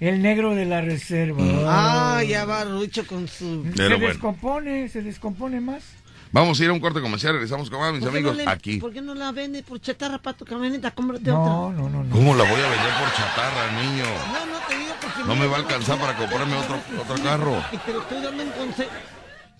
el 0.00 0.22
negro 0.22 0.54
de 0.54 0.64
la 0.64 0.80
reserva. 0.80 1.42
Ah, 1.66 2.22
ya 2.22 2.44
va 2.44 2.64
Rucho 2.64 3.06
con 3.06 3.26
su... 3.28 3.64
Pero 3.76 3.88
se 3.88 3.94
bueno. 3.96 4.08
descompone, 4.08 4.88
se 4.88 5.02
descompone 5.02 5.60
más. 5.60 5.82
Vamos 6.32 6.58
a 6.58 6.64
ir 6.64 6.70
a 6.70 6.72
un 6.72 6.80
corte 6.80 7.00
comercial, 7.02 7.34
regresamos 7.34 7.68
con 7.68 7.78
más, 7.80 7.92
mis 7.92 8.00
¿Por 8.02 8.10
qué 8.12 8.18
amigos, 8.18 8.36
no 8.38 8.42
le- 8.44 8.48
aquí. 8.50 8.78
¿Por 8.78 8.92
qué 8.92 9.02
no 9.02 9.14
la 9.14 9.32
vende 9.32 9.62
por 9.62 9.78
chatarra 9.80 10.16
para 10.18 10.34
tu 10.36 10.46
camioneta? 10.46 10.90
Cómprate 10.90 11.24
No, 11.24 11.66
otra. 11.66 11.78
no, 11.82 11.88
no, 11.90 12.04
no. 12.04 12.10
¿Cómo 12.14 12.34
la 12.34 12.44
voy 12.44 12.60
a 12.60 12.68
vender 12.70 12.92
por 12.98 13.12
chatarra, 13.14 13.70
niño? 13.82 14.04
No, 14.32 14.46
no 14.46 14.58
te 14.66 14.78
digo 14.78 14.94
porque... 15.02 15.24
No 15.26 15.36
me 15.36 15.46
va 15.46 15.56
a 15.56 15.60
alcanzar 15.60 15.98
para 15.98 16.16
comprarme 16.16 16.56
otro, 16.56 16.80
otro 17.00 17.22
carro. 17.22 17.62
Y 17.72 17.76
te 17.76 17.92
lo 17.92 18.00
estoy 18.00 18.22
dando 18.22 18.42
un 18.44 18.50
consejo. 18.50 18.90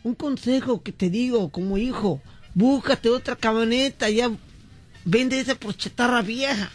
Un 0.04 0.14
consejo 0.14 0.82
que 0.82 0.92
te 0.92 1.10
digo 1.10 1.50
como 1.50 1.76
hijo. 1.76 2.22
Búscate 2.54 3.10
otra 3.10 3.36
camioneta, 3.36 4.08
ya 4.08 4.30
vende 5.04 5.40
esa 5.40 5.54
por 5.54 5.76
chatarra 5.76 6.22
vieja. 6.22 6.70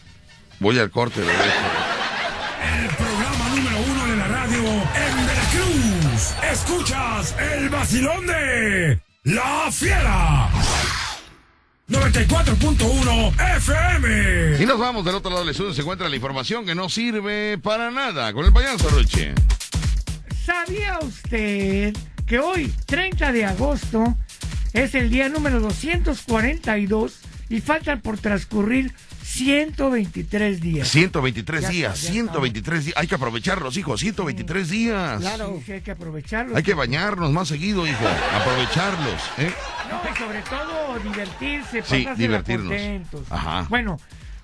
Voy 0.59 0.77
al 0.77 0.91
corte, 0.91 1.21
bebé. 1.21 1.33
El 1.33 2.95
programa 2.95 3.49
número 3.49 3.77
uno 3.93 4.05
de 4.11 4.17
la 4.17 4.27
radio 4.27 4.59
en 4.63 5.25
Veracruz. 5.25 6.33
Escuchas 6.51 7.35
el 7.39 7.69
vacilón 7.69 8.27
de 8.27 8.99
La 9.27 9.69
Fiera. 9.69 10.49
94.1 11.89 13.57
FM. 13.57 14.63
Y 14.63 14.65
nos 14.65 14.79
vamos 14.79 15.03
del 15.03 15.15
otro 15.15 15.29
lado 15.29 15.41
del 15.41 15.51
estudio. 15.51 15.73
Se 15.73 15.81
encuentra 15.81 16.07
la 16.07 16.15
información 16.15 16.65
que 16.65 16.73
no 16.73 16.87
sirve 16.87 17.57
para 17.57 17.91
nada 17.91 18.31
con 18.31 18.45
el 18.45 18.53
payaso 18.53 18.89
Roche. 18.89 19.35
¿Sabía 20.45 20.99
usted 20.99 21.93
que 22.25 22.39
hoy, 22.39 22.71
30 22.85 23.33
de 23.33 23.43
agosto, 23.43 24.15
es 24.71 24.95
el 24.95 25.09
día 25.09 25.27
número 25.27 25.59
242 25.59 27.19
y 27.49 27.59
faltan 27.59 27.99
por 27.99 28.17
transcurrir 28.19 28.93
123 29.27 30.61
días? 30.61 30.87
123 30.87 31.61
Ya 31.61 31.69
días, 31.69 31.93
está, 31.99 32.07
ya 32.07 32.11
123 32.13 32.85
días. 32.85 32.97
Hay 32.97 33.07
que 33.07 33.15
aprovecharlos, 33.15 33.75
hijo. 33.77 33.97
123 33.97 34.69
días. 34.69 35.19
Claro. 35.19 35.61
Sí, 35.65 35.73
hay 35.73 35.81
que 35.81 35.91
aprovecharlo. 35.91 36.55
Hay 36.55 36.63
que 36.63 36.73
bañarnos 36.73 37.31
más 37.31 37.49
seguido, 37.49 37.85
hijo. 37.85 38.05
Aprovecharlos. 38.33 39.21
¿eh? 39.37 39.51
No, 39.89 40.01
y 40.11 40.17
sobre 40.17 40.41
todo 40.43 40.99
divertirse, 41.03 41.83
Sí, 41.83 42.07
divertirnos. 42.17 42.69
contentos. 42.69 43.21
Ajá. 43.29 43.65
Bueno, 43.69 43.99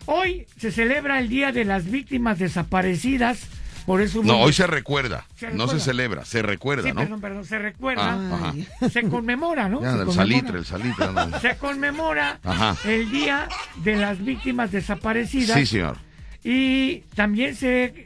hoy 0.05 0.45
se 0.59 0.71
celebra 0.71 1.19
el 1.19 1.29
Día 1.29 1.51
de 1.53 1.63
las 1.65 1.85
Víctimas 1.89 2.37
Desaparecidas, 2.39 3.39
por 3.85 4.01
eso... 4.01 4.21
No, 4.23 4.39
hoy 4.39 4.53
se 4.53 4.65
recuerda. 4.67 5.25
Se 5.35 5.51
No 5.51 5.67
se 5.67 5.79
celebra, 5.79 6.25
se 6.25 6.41
recuerda, 6.41 6.83
Sí, 6.83 6.89
¿no? 6.93 7.01
perdón, 7.01 7.21
perdón, 7.21 7.45
se 7.45 7.59
recuerda, 7.59 8.17
Ah, 8.31 8.53
se 8.89 9.03
conmemora, 9.09 9.67
¿no? 9.69 9.81
Ya, 9.81 9.91
Se 9.93 9.99
el 9.99 10.05
conmemora. 10.05 10.15
salitre, 10.15 10.57
el 10.59 10.65
salitre. 10.65 11.05
ándale. 11.05 11.39
Se 11.39 11.57
conmemora 11.57 12.39
Ajá. 12.43 12.75
el 12.89 13.11
Día 13.11 13.47
de 13.83 13.95
las 13.95 14.23
Víctimas 14.23 14.71
Desaparecidas 14.71 15.57
Sí, 15.59 15.65
señor. 15.65 15.97
y 16.43 16.99
también 17.15 17.55
se 17.55 18.05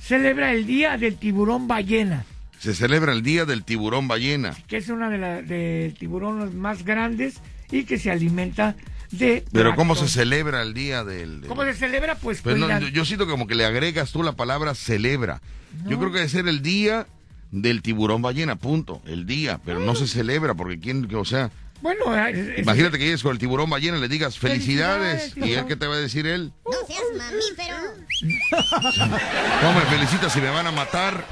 celebra 0.00 0.52
el 0.52 0.66
Día 0.66 0.96
del 0.96 1.16
Tiburón 1.16 1.66
Ballena, 1.68 2.24
Se 2.58 2.74
celebra 2.74 3.12
el 3.12 3.22
Día 3.22 3.44
del 3.44 3.64
Tiburón 3.64 4.08
Ballena. 4.08 4.54
que 4.66 4.76
es 4.78 4.88
una 4.88 5.10
de 5.10 5.18
las 5.18 5.46
de 5.48 5.94
tiburones 5.98 6.54
más 6.54 6.84
grandes 6.84 7.40
y 7.70 7.84
que 7.84 7.98
se 7.98 8.10
alimenta 8.10 8.76
de 9.18 9.44
Pero 9.52 9.74
¿cómo 9.74 9.94
se 9.96 10.08
celebra 10.08 10.62
el 10.62 10.74
Día 10.74 11.04
del... 11.04 11.40
del- 11.42 11.48
¿Cómo 11.48 11.64
se 11.64 11.74
celebra? 11.74 12.14
Pues, 12.16 12.40
Pues 12.42 12.56
no, 12.56 12.66
cuidan- 12.66 12.82
yo, 12.82 12.88
yo 12.88 13.04
siento 13.04 13.26
como 13.26 13.46
que 13.46 13.54
le 13.54 13.64
agregas 13.64 14.12
tú 14.12 14.22
la 14.22 14.32
palabra 14.32 14.74
celebra. 14.74 15.40
Yo 15.86 15.98
creo 15.98 16.10
que 16.10 16.18
debe 16.18 16.28
ser 16.28 16.48
el 16.48 16.62
día 16.62 17.06
del 17.50 17.82
tiburón 17.82 18.22
ballena, 18.22 18.56
punto. 18.56 19.02
El 19.06 19.26
día, 19.26 19.60
pero 19.64 19.80
no 19.80 19.94
se 19.94 20.06
celebra 20.06 20.54
porque 20.54 20.78
quién, 20.80 21.08
o 21.14 21.24
sea, 21.24 21.50
Bueno, 21.82 22.14
es- 22.26 22.36
es- 22.36 22.58
imagínate 22.60 22.98
que 22.98 23.04
llegues 23.04 23.22
con 23.22 23.32
el 23.32 23.38
tiburón 23.38 23.68
ballena 23.70 23.98
y 23.98 24.00
le 24.00 24.08
digas 24.08 24.38
felicidades. 24.38 25.34
Felicidades, 25.34 25.50
¿Y 25.50 25.52
él 25.58 25.66
qué 25.66 25.76
te 25.76 25.86
va 25.86 25.94
a 25.94 25.98
decir 25.98 26.26
él? 26.26 26.52
No 26.64 26.72
seas 26.86 27.02
mamífero. 27.16 27.76
¿Cómo 29.60 29.74
me 29.78 29.84
felicitas 29.86 30.32
si 30.32 30.40
me 30.40 30.48
van 30.50 30.66
a 30.66 30.72
matar? 30.72 31.24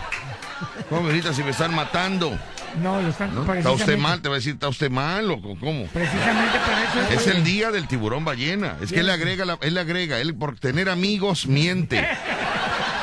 ¿Cómo 0.89 1.03
me 1.03 1.09
felicitas 1.09 1.37
si 1.37 1.43
me 1.43 1.51
están 1.51 1.75
matando? 1.75 2.39
No, 2.83 3.01
lo 3.01 3.09
están 3.09 3.35
¿no? 3.35 3.55
¿Está 3.55 3.71
usted 3.71 3.99
mal? 3.99 4.21
Te 4.21 4.29
va 4.29 4.35
a 4.35 4.39
decir, 4.39 4.55
¿está 4.55 4.69
usted 4.69 4.91
mal 4.91 5.31
o 5.31 5.41
cómo? 5.41 5.87
Precisamente 5.93 6.59
para 6.59 6.85
eso 6.85 7.21
Es 7.21 7.27
el 7.29 7.45
día 7.45 7.71
del 7.71 7.87
tiburón 7.87 8.25
ballena. 8.25 8.77
Es 8.81 8.93
que 8.93 9.01
él 9.01 9.11
agrega, 9.11 9.45
la- 9.45 9.59
él 9.63 9.79
agrega, 9.79 10.19
él 10.19 10.35
por 10.35 10.59
tener 10.59 10.89
amigos 10.89 11.47
miente. 11.47 12.07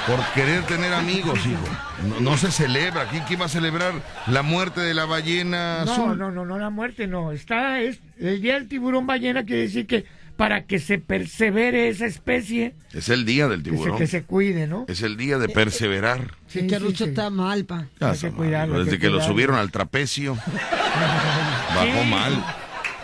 Por 0.08 0.20
querer 0.34 0.64
tener 0.64 0.92
amigos, 0.94 1.46
hijo. 1.46 1.62
No, 2.10 2.32
no 2.32 2.38
se 2.38 2.52
celebra. 2.52 3.08
¿Quién, 3.10 3.24
quién 3.26 3.40
va 3.40 3.46
a 3.46 3.50
celebrar 3.50 3.94
la 4.26 4.42
muerte 4.42 4.82
de 4.82 4.96
la 4.96 5.06
ballena 5.06 5.86
No, 5.86 6.16
no, 6.16 6.32
no, 6.32 6.44
no, 6.44 6.58
la 6.58 6.72
muerte 6.72 7.06
no. 7.06 7.32
Está, 7.32 7.80
es, 7.82 8.00
el 8.20 8.42
día 8.42 8.56
del 8.56 8.68
tiburón 8.68 9.06
ballena 9.06 9.46
quiere 9.46 9.62
decir 9.62 9.86
que 9.86 10.06
para 10.42 10.66
que 10.66 10.80
se 10.80 10.98
persevere 10.98 11.88
esa 11.88 12.08
especie, 12.08 12.74
Es 12.94 13.10
el 13.10 13.26
día 13.26 13.48
del 13.48 13.62
que 13.62 13.70
se, 13.70 13.76
tiburón. 13.76 13.98
que 14.00 14.08
se 14.08 14.24
cuide, 14.24 14.66
¿no? 14.66 14.86
Es 14.88 15.04
el 15.04 15.16
día 15.16 15.38
de 15.38 15.48
perseverar. 15.50 16.32
Sí, 16.48 16.62
Es 16.62 16.66
que 16.66 16.78
sí, 16.80 16.84
Rucho 16.84 17.04
sí. 17.04 17.12
está 17.12 17.30
mal, 17.30 17.64
pa. 17.66 17.86
Ya 18.00 18.08
Hay 18.08 18.12
que 18.14 18.16
está 18.16 18.28
mal. 18.30 18.36
cuidarlo, 18.38 18.74
hay 18.80 18.86
Desde 18.86 18.98
que 18.98 19.02
que 19.04 19.10
lo 19.12 19.22
subieron 19.22 19.56
al 19.58 19.70
trapecio, 19.70 20.34
bajó 21.76 22.02
Sí. 22.04 22.10
mal. 22.10 22.44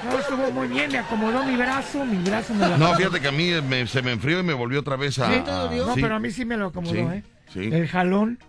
No, 0.03 0.17
estuvo 0.17 0.51
muy 0.51 0.67
bien, 0.67 0.91
me 0.91 0.97
acomodó 0.97 1.43
mi 1.45 1.55
brazo, 1.55 2.03
mi 2.05 2.17
brazo 2.23 2.55
me 2.55 2.67
lo 2.69 2.75
No, 2.79 2.95
fíjate 2.95 3.19
que 3.21 3.27
a 3.27 3.31
mí 3.31 3.51
me- 3.69 3.85
se 3.85 4.01
me 4.01 4.13
enfrió 4.13 4.39
y 4.39 4.43
me 4.43 4.53
volvió 4.53 4.79
otra 4.79 4.95
vez 4.95 5.19
a... 5.19 5.27
Sí, 5.31 5.35
a- 5.47 5.69
No, 5.75 5.93
sí, 5.93 6.01
pero 6.01 6.15
a 6.15 6.19
mí 6.19 6.31
sí 6.31 6.43
me 6.43 6.57
lo 6.57 6.67
acomodó, 6.67 6.93
Sí, 6.95 6.99
¿eh? 7.01 7.23
sí. 7.53 7.69
El 7.71 7.87
jalón. 7.87 8.39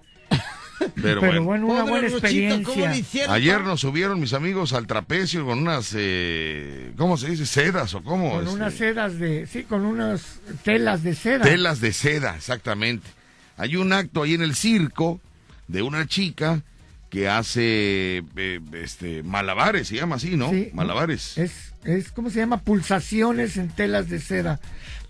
Pero 0.79 0.93
Pero, 1.03 1.21
bueno. 1.21 1.43
bueno, 1.45 1.67
una 1.67 1.81
Pobre 1.85 1.91
buena 1.93 2.09
Ruchito, 2.09 2.55
¿cómo 2.63 2.85
experiencia. 2.85 3.33
Ayer 3.33 3.61
nos 3.63 3.81
subieron 3.81 4.21
mis 4.21 4.33
amigos 4.33 4.73
al 4.73 4.87
trapecio 4.87 5.45
con 5.45 5.59
unas, 5.59 5.93
eh, 5.97 6.93
¿cómo 6.97 7.17
se 7.17 7.31
dice? 7.31 7.47
¿Sedas 7.47 7.95
o 7.95 8.03
cómo? 8.03 8.31
Con 8.31 8.45
Este, 8.45 8.55
unas 8.55 8.75
sedas 8.75 9.19
de, 9.19 9.47
sí, 9.47 9.65
con 9.65 9.85
unas 9.85 10.41
telas 10.65 11.03
de 11.03 11.15
seda. 11.15 11.45
Telas 11.45 11.81
de 11.81 11.93
seda, 11.93 12.37
exactamente. 12.37 13.09
Hay 13.57 13.77
un 13.77 13.93
acto 13.93 14.23
ahí 14.23 14.35
en 14.35 14.43
el 14.43 14.55
circo 14.55 15.21
de 15.67 15.83
una 15.83 16.07
chica 16.07 16.63
que 17.11 17.29
hace 17.29 18.23
eh, 18.37 18.61
este 18.75 19.23
malabares, 19.23 19.89
se 19.89 19.97
llama 19.97 20.17
así, 20.17 20.37
¿no? 20.37 20.51
Sí. 20.51 20.71
Malabares. 20.75 21.39
Es, 21.39 21.73
es, 21.85 22.11
¿cómo 22.13 22.31
se 22.31 22.39
llama? 22.41 22.61
Pulsaciones 22.61 23.57
en 23.57 23.69
telas 23.69 24.09
de 24.09 24.21
seda. 24.21 24.61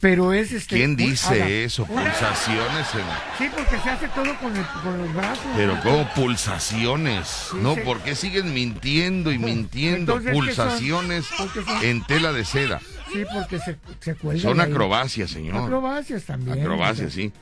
Pero 0.00 0.32
es 0.32 0.52
este. 0.52 0.76
¿Quién 0.76 0.94
dice 0.94 1.64
eso? 1.64 1.84
Pulsaciones. 1.84 2.86
en- 2.94 3.36
Sí, 3.36 3.50
porque 3.52 3.78
se 3.82 3.90
hace 3.90 4.06
todo 4.08 4.38
con, 4.38 4.56
el- 4.56 4.64
con 4.84 4.96
los 4.98 5.12
brazos. 5.12 5.44
Pero 5.56 5.76
¿cómo 5.82 6.08
pulsaciones? 6.14 7.48
No, 7.60 7.74
sí. 7.74 7.80
¿por 7.84 8.00
qué 8.02 8.14
siguen 8.14 8.54
mintiendo 8.54 9.32
y 9.32 9.38
mintiendo? 9.38 10.18
Entonces, 10.18 10.26
¿qué 10.26 10.54
son? 10.54 10.66
Pulsaciones 10.68 11.26
Porque 11.36 11.64
son- 11.64 11.84
en 11.84 12.04
tela 12.04 12.32
de 12.32 12.44
seda. 12.44 12.80
Sí, 13.12 13.24
porque 13.32 13.58
se, 13.58 13.76
se 14.00 14.14
cuelgan. 14.14 14.42
Son 14.42 14.60
ahí. 14.60 14.70
acrobacias, 14.70 15.30
señor. 15.30 15.56
Acrobacias 15.64 16.22
también. 16.24 16.60
Acrobacias, 16.60 17.12
sí. 17.12 17.32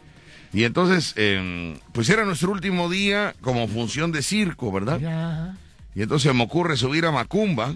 Y 0.56 0.64
entonces, 0.64 1.12
eh, 1.16 1.76
pues 1.92 2.08
era 2.08 2.24
nuestro 2.24 2.50
último 2.50 2.88
día 2.88 3.34
como 3.42 3.68
función 3.68 4.10
de 4.10 4.22
circo, 4.22 4.72
¿verdad? 4.72 4.98
Ya. 4.98 5.54
Y 5.94 6.00
entonces 6.00 6.34
me 6.34 6.44
ocurre 6.44 6.78
subir 6.78 7.04
a 7.04 7.12
Macumba. 7.12 7.74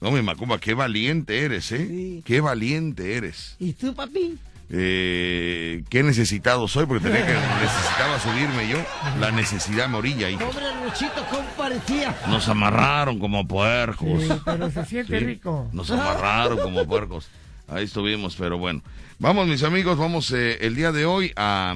No, 0.00 0.12
mi 0.12 0.22
Macumba, 0.22 0.60
qué 0.60 0.74
valiente 0.74 1.40
eres, 1.40 1.72
¿eh? 1.72 1.84
Sí. 1.88 2.22
Qué 2.24 2.40
valiente 2.40 3.16
eres. 3.16 3.56
¿Y 3.58 3.72
tú, 3.72 3.92
papi? 3.92 4.38
Eh, 4.70 5.82
qué 5.88 6.04
necesitado 6.04 6.68
soy, 6.68 6.86
porque 6.86 7.02
tenía 7.08 7.26
que 7.26 7.32
necesitaba 7.60 8.20
subirme 8.20 8.68
yo. 8.68 8.78
La 9.18 9.32
necesidad 9.32 9.88
me 9.88 9.96
orilla, 9.96 10.30
hijo. 10.30 10.46
Pobre 10.48 10.66
Ruchito, 10.84 11.26
¿cómo 11.28 11.48
parecía? 11.56 12.16
Nos 12.28 12.48
amarraron 12.48 13.18
como 13.18 13.48
puercos. 13.48 14.22
Sí, 14.22 14.28
pero 14.44 14.70
se 14.70 14.84
siente 14.84 15.18
Sí, 15.18 15.24
rico. 15.24 15.68
Nos 15.72 15.90
amarraron 15.90 16.60
como 16.60 16.86
puercos. 16.86 17.26
Ahí 17.68 17.84
estuvimos, 17.84 18.36
pero 18.36 18.58
bueno. 18.58 18.82
Vamos, 19.18 19.46
mis 19.48 19.62
amigos, 19.62 19.98
vamos 19.98 20.30
eh, 20.32 20.58
el 20.60 20.74
día 20.76 20.92
de 20.92 21.04
hoy 21.04 21.32
a, 21.36 21.74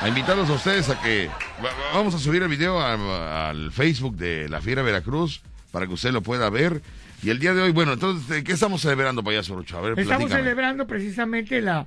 a 0.00 0.08
invitarlos 0.08 0.48
a 0.50 0.54
ustedes 0.54 0.88
a 0.88 1.00
que 1.02 1.28
va- 1.62 1.68
va- 1.70 1.94
vamos 1.94 2.14
a 2.14 2.18
subir 2.18 2.42
el 2.42 2.48
video 2.48 2.80
a- 2.80 3.50
al 3.50 3.72
Facebook 3.72 4.16
de 4.16 4.48
La 4.48 4.60
Fiera 4.60 4.82
Veracruz 4.82 5.42
para 5.72 5.86
que 5.86 5.92
usted 5.94 6.12
lo 6.12 6.22
pueda 6.22 6.48
ver. 6.48 6.80
Y 7.22 7.30
el 7.30 7.38
día 7.40 7.52
de 7.52 7.60
hoy, 7.62 7.72
bueno, 7.72 7.92
entonces, 7.94 8.28
¿de 8.28 8.44
¿qué 8.44 8.52
estamos 8.52 8.80
celebrando, 8.80 9.24
payaso 9.24 9.56
Rucho? 9.56 9.76
A 9.76 9.80
ver, 9.80 9.90
Estamos 9.98 10.08
platícame. 10.16 10.40
celebrando 10.40 10.86
precisamente 10.86 11.60
la... 11.60 11.86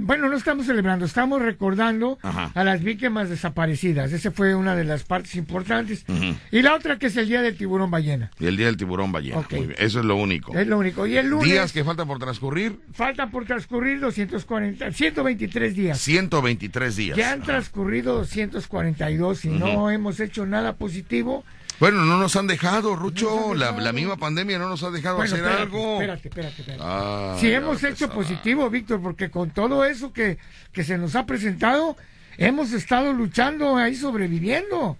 Bueno, 0.00 0.28
no 0.28 0.36
estamos 0.36 0.66
celebrando, 0.66 1.04
estamos 1.04 1.42
recordando 1.42 2.18
Ajá. 2.22 2.50
a 2.54 2.64
las 2.64 2.82
víctimas 2.82 3.28
desaparecidas. 3.28 4.12
Esa 4.12 4.30
fue 4.30 4.54
una 4.54 4.74
de 4.74 4.84
las 4.84 5.04
partes 5.04 5.34
importantes. 5.34 6.04
Y 6.50 6.62
la 6.62 6.74
otra 6.74 6.98
que 6.98 7.06
es 7.06 7.16
el 7.16 7.28
Día 7.28 7.42
del 7.42 7.56
Tiburón 7.56 7.90
Ballena. 7.90 8.30
Y 8.38 8.46
el 8.46 8.56
día 8.56 8.66
del 8.66 8.76
tiburón 8.76 9.12
ballena. 9.12 9.44
Muy 9.50 9.60
bien, 9.66 9.74
Eso 9.78 10.00
es 10.00 10.04
lo 10.04 10.16
único. 10.16 10.56
Es 10.56 10.66
lo 10.66 10.78
único. 10.78 11.06
Y 11.06 11.16
el 11.16 11.28
lunes 11.28 11.48
Días 11.50 11.72
que 11.72 11.84
faltan 11.84 12.06
por 12.06 12.18
transcurrir, 12.18 12.78
falta 12.92 13.30
por 13.30 13.44
transcurrir 13.44 14.00
240, 14.00 14.92
123 14.92 15.74
días. 15.76 15.98
123 16.00 16.96
días. 16.96 17.16
Ya 17.16 17.32
han 17.32 17.42
Ajá. 17.42 17.46
transcurrido 17.52 18.14
242 18.14 19.44
y 19.44 19.48
no 19.48 19.90
hemos 19.90 20.20
hecho 20.20 20.46
nada 20.46 20.76
positivo. 20.76 21.44
Bueno, 21.80 22.04
no 22.04 22.16
nos 22.18 22.36
han 22.36 22.46
dejado, 22.46 22.94
Rucho. 22.94 23.54
La, 23.54 23.72
la 23.72 23.92
misma 23.92 24.16
pandemia 24.16 24.58
no 24.58 24.68
nos 24.68 24.82
ha 24.84 24.90
dejado 24.90 25.16
Bueno, 25.16 25.32
hacer 25.34 25.44
espérate, 25.44 25.62
algo. 25.62 25.92
espérate, 25.94 26.28
espérate, 26.28 26.60
espérate. 26.62 26.82
Ah, 26.84 27.36
Si 27.40 27.50
hemos 27.52 27.82
hecho 27.82 28.08
positivo, 28.10 28.70
Víctor, 28.70 29.00
porque 29.02 29.30
con 29.30 29.50
todo 29.50 29.84
eso 29.84 30.12
que, 30.12 30.38
que 30.72 30.84
se 30.84 30.96
nos 30.98 31.16
ha 31.16 31.26
presentado, 31.26 31.96
hemos 32.38 32.72
estado 32.72 33.12
luchando 33.12 33.76
ahí 33.76 33.96
sobreviviendo. 33.96 34.96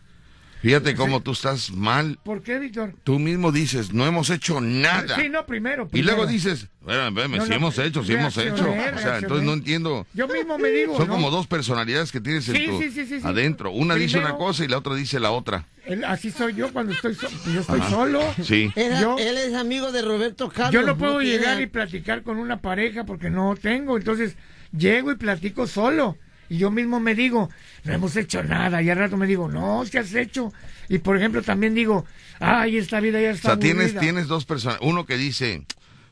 Fíjate 0.61 0.95
cómo 0.95 1.21
tú 1.21 1.33
estás 1.33 1.73
mal. 1.73 2.21
¿Por 2.23 2.41
qué, 2.41 2.61
Víctor? 2.61 2.95
Tú 3.03 3.19
mismo 3.19 3.51
dices, 3.51 3.93
no 3.93 4.07
hemos 4.07 4.31
hecho 4.31 4.61
nada. 4.61 5.17
Sí, 5.17 5.29
no, 5.29 5.45
primero. 5.45 5.89
y 5.93 6.03
luego 6.03 6.25
dices, 6.25 6.69
espérame, 6.81 7.09
espérame, 7.09 7.37
No, 7.39 7.43
sí 7.45 7.51
no, 7.51 7.57
hemos 7.57 7.79
hecho, 7.79 8.05
sí 8.05 8.13
hemos 8.13 8.37
hecho. 8.39 8.71
O 8.71 8.99
sea, 8.99 9.19
entonces 9.19 9.45
no 9.45 9.55
entiendo. 9.55 10.07
Yo 10.15 10.29
mismo 10.29 10.59
me 10.59 10.69
digo. 10.69 10.97
Son 10.97 11.09
¿no? 11.09 11.15
como 11.15 11.31
dos 11.33 11.49
personalidades 11.49 12.13
que 12.13 12.21
tienes 12.21 12.49
en 12.49 12.55
Sí, 12.57 12.67
tu, 12.67 12.79
sí, 12.81 12.91
sí, 12.93 13.07
sí, 13.07 13.21
sí. 13.21 13.27
adentro. 13.27 13.73
Una 13.73 13.97
dice 13.97 14.19
una 14.19 14.37
cosa 14.37 14.65
y 14.65 14.69
la 14.69 14.79
otra 14.79 14.95
dice 14.95 15.19
la 15.19 15.33
otra. 15.33 15.67
Él- 15.93 16.05
así 16.05 16.31
soy 16.31 16.55
yo 16.55 16.73
cuando 16.73 16.93
estoy, 16.93 17.15
so- 17.15 17.29
yo 17.53 17.61
estoy 17.61 17.81
Ajá. 17.81 17.91
solo. 17.91 18.21
Sí. 18.43 18.71
Era- 18.77 19.01
Yo- 19.01 19.17
él 19.19 19.37
es 19.39 19.55
amigo 19.55 19.93
de 19.93 20.03
Roberto 20.03 20.49
Carlos. 20.49 20.73
Yo 20.73 20.83
no 20.83 20.97
puedo 20.97 21.21
llegar 21.21 21.61
y 21.61 21.67
platicar 21.67 22.23
con 22.23 22.39
una 22.39 22.61
pareja 22.61 23.05
porque 23.05 23.31
no 23.31 23.55
tengo. 23.61 23.97
Entonces 23.97 24.37
llego 24.77 25.13
y 25.13 25.17
platico 25.17 25.67
solo. 25.67 26.17
Y 26.49 26.59
yo 26.59 26.71
mismo 26.71 27.01
me 27.01 27.15
digo, 27.15 27.49
no 27.85 27.93
hemos 27.95 28.15
hecho 28.17 28.43
nada. 28.43 28.83
Y 28.83 28.91
al 28.91 28.99
rato 28.99 29.17
me 29.17 29.27
digo, 29.27 29.49
no, 29.49 29.85
¿qué 29.91 30.01
has 30.01 30.15
hecho? 30.15 30.53
Y 30.89 30.99
por 30.99 31.17
ejemplo 31.17 31.41
también 31.43 31.75
digo, 31.75 32.05
ay, 32.41 32.77
esta 32.77 33.01
vida 33.01 33.21
ya 33.21 33.29
O 33.29 33.33
está 33.33 33.49
sea, 33.51 33.59
tienes, 33.59 33.85
aburrida. 33.85 34.01
tienes 34.01 34.27
dos 34.29 34.45
personas. 34.45 34.79
Uno 34.83 35.07
que 35.07 35.17
dice, 35.17 35.65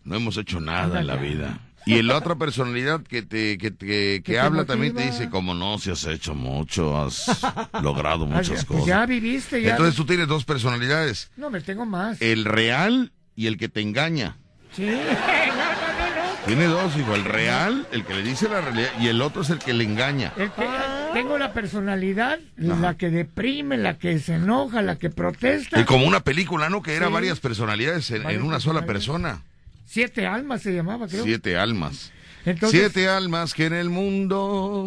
no 0.05 0.17
hemos 0.17 0.39
hecho 0.39 0.61
nada 0.61 1.01
en 1.01 1.07
la 1.09 1.17
vida. 1.17 1.61
Y 1.87 2.03
la 2.03 2.17
otra 2.17 2.35
personalidad 2.37 3.03
que 3.03 3.23
te, 3.23 3.57
que, 3.59 3.75
que- 3.75 4.23
que 4.25 4.33
te 4.33 4.39
habla 4.39 4.65
también 4.65 4.95
te 4.95 5.03
dice, 5.07 5.31
como 5.31 5.55
no, 5.55 5.79
si 5.79 5.91
has 5.91 6.05
hecho 6.05 6.35
mucho, 6.35 6.97
has 7.01 7.27
logrado 7.83 8.27
muchas 8.27 8.49
pues 8.49 8.65
cosas. 8.65 8.87
ya 8.87 9.07
viviste, 9.07 9.63
ya. 9.63 9.71
Entonces 9.71 9.95
tú 9.97 10.05
tienes 10.05 10.29
dos 10.29 10.45
personalidades. 10.45 11.31
No, 11.37 11.51
me 11.51 11.61
tengo 11.61 11.87
más. 11.87 12.21
El 12.21 12.45
real 12.45 13.13
y 13.35 13.47
el 13.47 13.57
que 13.57 13.69
te 13.69 13.81
engaña. 13.81 14.37
Sí. 14.77 14.85
no, 14.87 14.93
no, 14.93 14.95
no, 14.95 16.23
no. 16.23 16.31
Tiene 16.47 16.65
dos, 16.67 16.97
hijo. 16.97 17.15
El 17.15 17.25
real, 17.25 17.87
el 17.93 18.05
que 18.05 18.15
le 18.15 18.23
dice 18.23 18.49
la 18.49 18.61
realidad, 18.61 18.91
y 19.01 19.09
el 19.09 19.21
otro 19.23 19.43
es 19.43 19.51
el 19.51 19.59
que 19.59 19.73
le 19.75 19.85
engaña. 19.85 20.33
El 20.37 20.51
que- 20.53 20.67
Tengo 21.13 21.39
la 21.39 21.53
personalidad, 21.53 22.39
la 22.57 22.95
que 22.97 23.11
deprime, 23.11 23.77
la 23.79 23.99
que 23.99 24.19
se 24.21 24.35
enoja, 24.35 24.81
la 24.83 24.97
que 24.97 25.11
protesta. 25.11 25.81
Y 25.81 25.85
como 25.85 26.07
una 26.07 26.21
película, 26.21 26.69
¿no? 26.69 26.83
Que 26.83 26.95
era 26.95 27.09
Sí. 27.09 27.13
varias 27.13 27.41
personalidades 27.41 28.11
en, 28.13 28.23
Varias 28.23 28.41
en 28.41 28.47
una 28.47 28.61
sola 28.61 28.87
persona. 28.87 29.43
Siete 29.93 30.25
almas 30.25 30.63
se 30.63 30.73
llamaba, 30.73 31.09
creo. 31.09 31.25
Siete 31.25 31.57
almas. 31.57 32.13
Entonces, 32.45 32.79
Siete 32.79 33.09
almas 33.09 33.55
que 33.55 33.67
en 33.67 33.73
el 33.73 33.91
mundo 33.91 34.87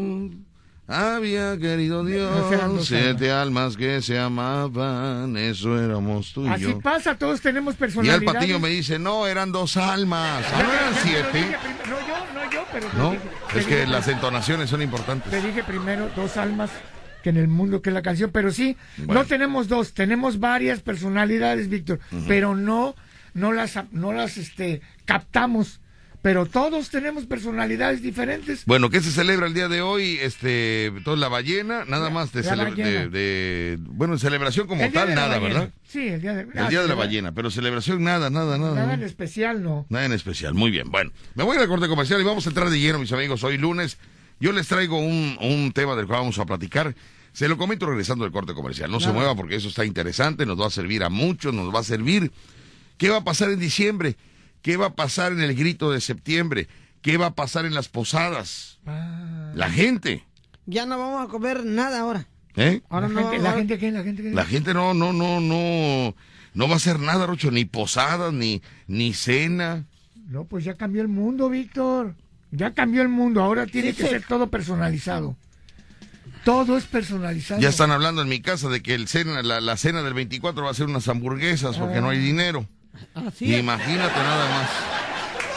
había 0.88 1.58
querido 1.58 2.06
Dios. 2.06 2.86
Siete 2.88 3.30
almas 3.30 3.76
que 3.76 4.02
se 4.02 4.18
amaban. 4.18 5.36
Eso 5.36 5.78
éramos 5.78 6.32
tú 6.34 6.46
y 6.46 6.50
así 6.50 6.64
yo. 6.64 6.80
pasa, 6.80 7.16
todos 7.18 7.42
tenemos 7.42 7.74
Y 7.74 7.76
el 7.76 7.80
personalidades. 7.80 8.24
patillo 8.34 8.60
me 8.62 8.70
dice, 8.70 8.98
no, 8.98 9.28
eran 9.28 9.52
dos 9.52 9.76
almas. 9.76 10.42
No 10.54 10.60
ya, 10.60 10.80
eran 10.80 10.94
siete. 11.04 11.58
No 11.90 12.00
yo, 12.00 12.34
no 12.34 12.52
yo, 12.52 12.66
pero 12.72 12.88
No, 12.94 13.12
dije- 13.12 13.24
es 13.60 13.66
que 13.66 13.76
dije- 13.82 13.88
las 13.88 14.08
entonaciones 14.08 14.70
son 14.70 14.82
importantes. 14.82 15.30
Te 15.30 15.42
dije 15.42 15.64
primero 15.66 16.10
dos 16.16 16.38
almas 16.38 16.70
que 17.22 17.30
en 17.30 17.38
el 17.38 17.48
mundo 17.48 17.82
que 17.82 17.90
es 17.90 17.94
la 17.94 18.02
canción, 18.02 18.32
pero 18.32 18.52
sí, 18.52 18.76
Bueno. 18.98 19.22
no 19.22 19.26
tenemos 19.28 19.68
dos, 19.68 19.94
tenemos 19.94 20.40
varias 20.40 20.80
personalidades, 20.82 21.70
Víctor, 21.70 22.00
pero 22.28 22.54
no, 22.56 22.96
no 23.34 23.52
las, 23.52 23.78
no 23.92 24.14
las, 24.14 24.38
este, 24.38 24.82
captamos, 25.06 25.80
pero 26.22 26.46
todos 26.46 26.90
tenemos 26.90 27.26
personalidades 27.26 28.02
diferentes. 28.02 28.64
Bueno, 28.66 28.90
¿qué 28.90 29.02
se 29.02 29.12
celebra 29.12 29.46
el 29.48 29.54
día 29.54 29.68
de 29.68 29.82
hoy? 29.82 30.18
Este, 30.22 30.94
toda 31.04 31.18
la 31.18 31.28
ballena, 31.28 31.84
nada 31.86 32.10
más 32.10 32.32
de, 32.32 32.44
la 32.44 32.66
de- 32.72 33.10
de- 33.10 33.78
bueno, 33.82 34.18
celebración 34.18 34.66
como 34.68 34.84
El 34.84 34.94
tal, 34.94 35.10
la 35.10 35.16
nada. 35.16 35.40
¿verdad? 35.40 35.70
Sí, 35.86 36.08
el 36.08 36.22
día 36.22 36.34
de, 36.34 36.42
El 36.44 36.70
día 36.70 36.82
de 36.82 36.88
la 36.88 36.96
ballena, 36.96 37.34
pero 37.34 37.52
celebración 37.52 38.04
nada, 38.04 38.30
nada, 38.30 38.58
nada. 38.58 38.74
Nada 38.76 38.94
en 38.94 39.04
especial, 39.04 39.62
no. 39.62 39.86
Nada 39.90 40.06
en 40.06 40.14
especial, 40.14 40.54
muy 40.54 40.72
bien. 40.72 40.90
Bueno, 40.90 41.12
me 41.36 41.44
voy 41.44 41.58
al 41.58 41.68
corte 41.68 41.90
comercial 41.90 42.22
y 42.22 42.24
vamos 42.24 42.46
a 42.46 42.50
entrar 42.50 42.70
de 42.70 42.80
lleno, 42.80 43.00
mis 43.00 43.12
amigos. 43.12 43.44
Hoy 43.44 43.58
lunes, 43.58 43.98
yo 44.40 44.54
les 44.54 44.68
traigo 44.70 45.00
un, 45.00 45.38
un 45.42 45.72
tema 45.74 45.96
del 45.98 46.08
cual 46.08 46.20
vamos 46.22 46.40
a 46.40 46.46
platicar. 46.46 46.96
Se 47.34 47.50
lo 47.50 47.58
comento 47.58 47.86
regresando 47.88 48.24
del 48.24 48.32
corte 48.32 48.54
comercial. 48.54 48.90
No 48.92 49.00
se 49.02 49.12
mueva 49.12 49.36
porque 49.36 49.56
eso 49.56 49.68
está 49.68 49.84
interesante, 49.84 50.46
nos 50.46 50.58
va 50.62 50.68
a 50.68 50.70
servir 50.70 51.04
a 51.04 51.10
muchos, 51.10 51.54
nos 51.54 51.74
va 51.74 51.80
a 51.80 51.84
servir. 51.84 52.32
¿Qué 52.98 53.10
va 53.10 53.18
a 53.18 53.24
pasar 53.24 53.50
en 53.52 53.60
diciembre? 53.60 54.16
¿Qué 54.62 54.78
va 54.78 54.88
a 54.88 54.96
pasar 54.96 55.32
en 55.34 55.42
el 55.42 55.56
grito 55.56 55.92
de 55.92 56.00
septiembre? 56.02 56.68
¿Qué 57.02 57.18
va 57.18 57.28
a 57.28 57.36
pasar 57.36 57.66
en 57.66 57.74
las 57.74 57.90
posadas? 57.90 58.80
Ah, 58.86 59.52
La 59.56 59.70
gente. 59.70 60.24
Ya 60.66 60.86
no 60.86 60.98
vamos 60.98 61.26
a 61.28 61.30
comer 61.30 61.66
nada 61.66 62.00
ahora. 62.00 62.28
¿Eh? 62.56 62.82
Ahora 62.90 63.10
la, 63.10 63.22
no, 63.22 63.30
gente, 63.32 63.44
la 63.44 63.54
gente 63.54 63.78
que 63.80 63.92
la 63.92 64.04
gente 64.04 64.24
que 64.24 64.32
La 64.32 64.46
gente 64.46 64.74
no, 64.74 64.94
no, 64.94 65.12
no, 65.12 65.42
no, 65.42 66.16
no 66.54 66.68
va 66.68 66.74
a 66.74 66.78
hacer 66.78 67.00
nada, 67.00 67.26
Rocho, 67.26 67.52
ni 67.52 67.66
posadas, 67.66 68.32
ni, 68.32 68.62
ni 68.88 69.14
cena. 69.14 69.86
No, 70.28 70.46
pues 70.46 70.64
ya 70.64 70.76
cambió 70.76 71.02
el 71.02 71.08
mundo, 71.10 71.50
Víctor. 71.50 72.16
Ya 72.52 72.74
cambió 72.74 73.02
el 73.02 73.10
mundo. 73.10 73.42
Ahora 73.42 73.66
tiene 73.66 73.92
Sí, 73.92 73.98
que 73.98 74.04
sí. 74.04 74.10
ser 74.10 74.24
todo 74.26 74.48
personalizado. 74.48 75.36
Todo 76.46 76.78
es 76.78 76.86
personalizado. 76.86 77.60
Ya 77.62 77.70
están 77.70 77.92
hablando 77.92 78.22
en 78.22 78.30
mi 78.30 78.40
casa 78.42 78.70
de 78.70 78.82
que 78.82 78.94
el 78.94 79.08
cena, 79.08 79.42
la, 79.44 79.60
la 79.60 79.76
cena 79.78 80.04
del 80.04 80.14
24 80.14 80.64
va 80.64 80.72
a 80.72 80.74
ser 80.74 80.86
unas 80.88 81.08
hamburguesas 81.08 81.78
porque 81.78 82.00
no 82.02 82.10
hay 82.10 82.20
dinero. 82.20 82.68
Así 83.16 83.54
es. 83.54 83.60
Imagínate 83.60 84.16
nada 84.20 84.50
más. 84.50 84.70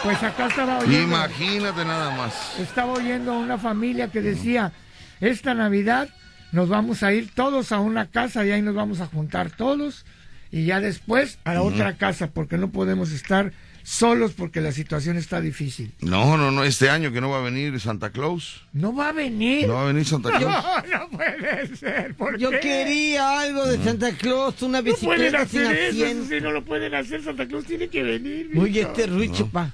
Pues 0.03 0.23
acá 0.23 0.47
estaba 0.47 0.79
oyendo, 0.79 1.17
Imagínate 1.17 1.85
nada 1.85 2.11
más. 2.17 2.59
estaba 2.61 2.93
oyendo 2.93 3.33
a 3.33 3.39
una 3.39 3.59
familia 3.59 4.09
que 4.09 4.21
decía, 4.21 4.73
esta 5.21 5.55
Navidad 5.55 6.09
nos 6.53 6.69
vamos 6.69 7.03
a 7.03 7.13
ir 7.13 7.35
todos 7.35 7.73
a 7.73 7.81
una 7.81 8.07
casa 8.07 8.45
y 8.47 8.53
ahí 8.53 8.63
nos 8.63 8.75
vamos 8.75 9.01
a 9.01 9.07
juntar 9.07 9.51
todos 9.51 10.05
y 10.53 10.67
ya 10.67 10.81
después 10.81 11.39
a 11.45 11.55
la 11.55 11.63
otra 11.63 11.97
casa 11.97 12.29
porque 12.29 12.57
no 12.57 12.69
podemos 12.71 13.11
estar 13.11 13.53
solos 13.89 14.33
porque 14.33 14.61
la 14.61 14.73
situación 14.73 15.17
está 15.17 15.41
difícil. 15.41 15.93
No, 16.01 16.37
no, 16.37 16.51
no, 16.51 16.65
este 16.65 16.91
año 16.91 17.13
que 17.13 17.21
no 17.21 17.31
va 17.31 17.39
a 17.39 17.43
venir 17.43 17.79
Santa 17.79 18.11
Claus. 18.11 18.67
No 18.73 18.93
va 18.93 19.11
a 19.11 19.13
venir. 19.13 19.69
No 19.69 19.75
va 19.75 19.83
a 19.85 19.87
venir 19.87 20.05
Santa 20.05 20.31
Claus. 20.39 20.43
No, 20.91 20.99
no 20.99 21.09
puede 21.11 21.77
ser. 21.77 22.15
¿por 22.17 22.37
Yo 22.37 22.51
qué? 22.51 22.59
quería 22.61 23.41
algo 23.41 23.65
de 23.65 23.83
Santa 23.85 24.11
Claus, 24.13 24.61
una 24.63 24.83
No 24.83 24.85
pueden 24.93 25.21
bicicleta 25.23 25.47
sin 25.47 25.63
hacer 25.67 25.77
eso, 25.79 26.25
si 26.29 26.41
no 26.41 26.51
lo 26.51 26.65
pueden 26.65 26.95
hacer, 26.97 27.23
Santa 27.23 27.47
Claus 27.47 27.65
tiene 27.65 27.87
que 27.87 28.03
venir. 28.03 28.51
Oye, 28.59 28.81
este 28.81 29.07
Rucho, 29.07 29.47
pa. 29.47 29.71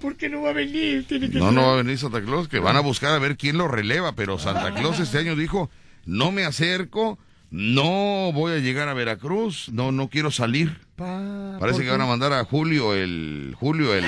¿Por 0.00 0.16
qué 0.16 0.28
no 0.28 0.42
va 0.42 0.50
a 0.50 0.54
venir? 0.54 1.06
Tiene 1.06 1.30
que 1.30 1.38
No, 1.38 1.44
ser- 1.46 1.54
no 1.54 1.62
va 1.68 1.72
a 1.74 1.76
venir 1.76 1.98
Santa 1.98 2.20
Claus, 2.22 2.48
que 2.48 2.58
van 2.58 2.74
a 2.76 2.80
buscar 2.80 3.12
a 3.14 3.18
ver 3.20 3.36
quién 3.36 3.56
lo 3.58 3.68
releva, 3.68 4.16
pero 4.16 4.38
Santa 4.40 4.74
Claus 4.74 4.98
este 4.98 5.18
año 5.18 5.36
dijo, 5.36 5.70
no 6.04 6.32
me 6.32 6.44
acerco, 6.44 7.16
no 7.50 8.32
voy 8.32 8.54
a 8.54 8.58
llegar 8.58 8.88
a 8.88 8.94
Veracruz, 8.94 9.68
no, 9.72 9.92
no 9.92 10.08
quiero 10.08 10.30
salir. 10.32 10.78
Pa, 11.00 11.56
Parece 11.58 11.78
¿por 11.78 11.84
que 11.86 11.90
van 11.92 12.02
a 12.02 12.06
mandar 12.06 12.34
a 12.34 12.44
Julio 12.44 12.92
el, 12.94 13.56
Julio 13.58 13.94
el, 13.94 14.04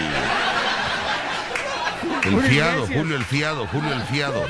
el 2.24 2.40
fiado. 2.42 2.86
Julio 2.86 3.16
el 3.16 3.24
fiado, 3.24 3.66
Julio 3.68 3.94
el 3.94 4.02
fiado. 4.02 4.44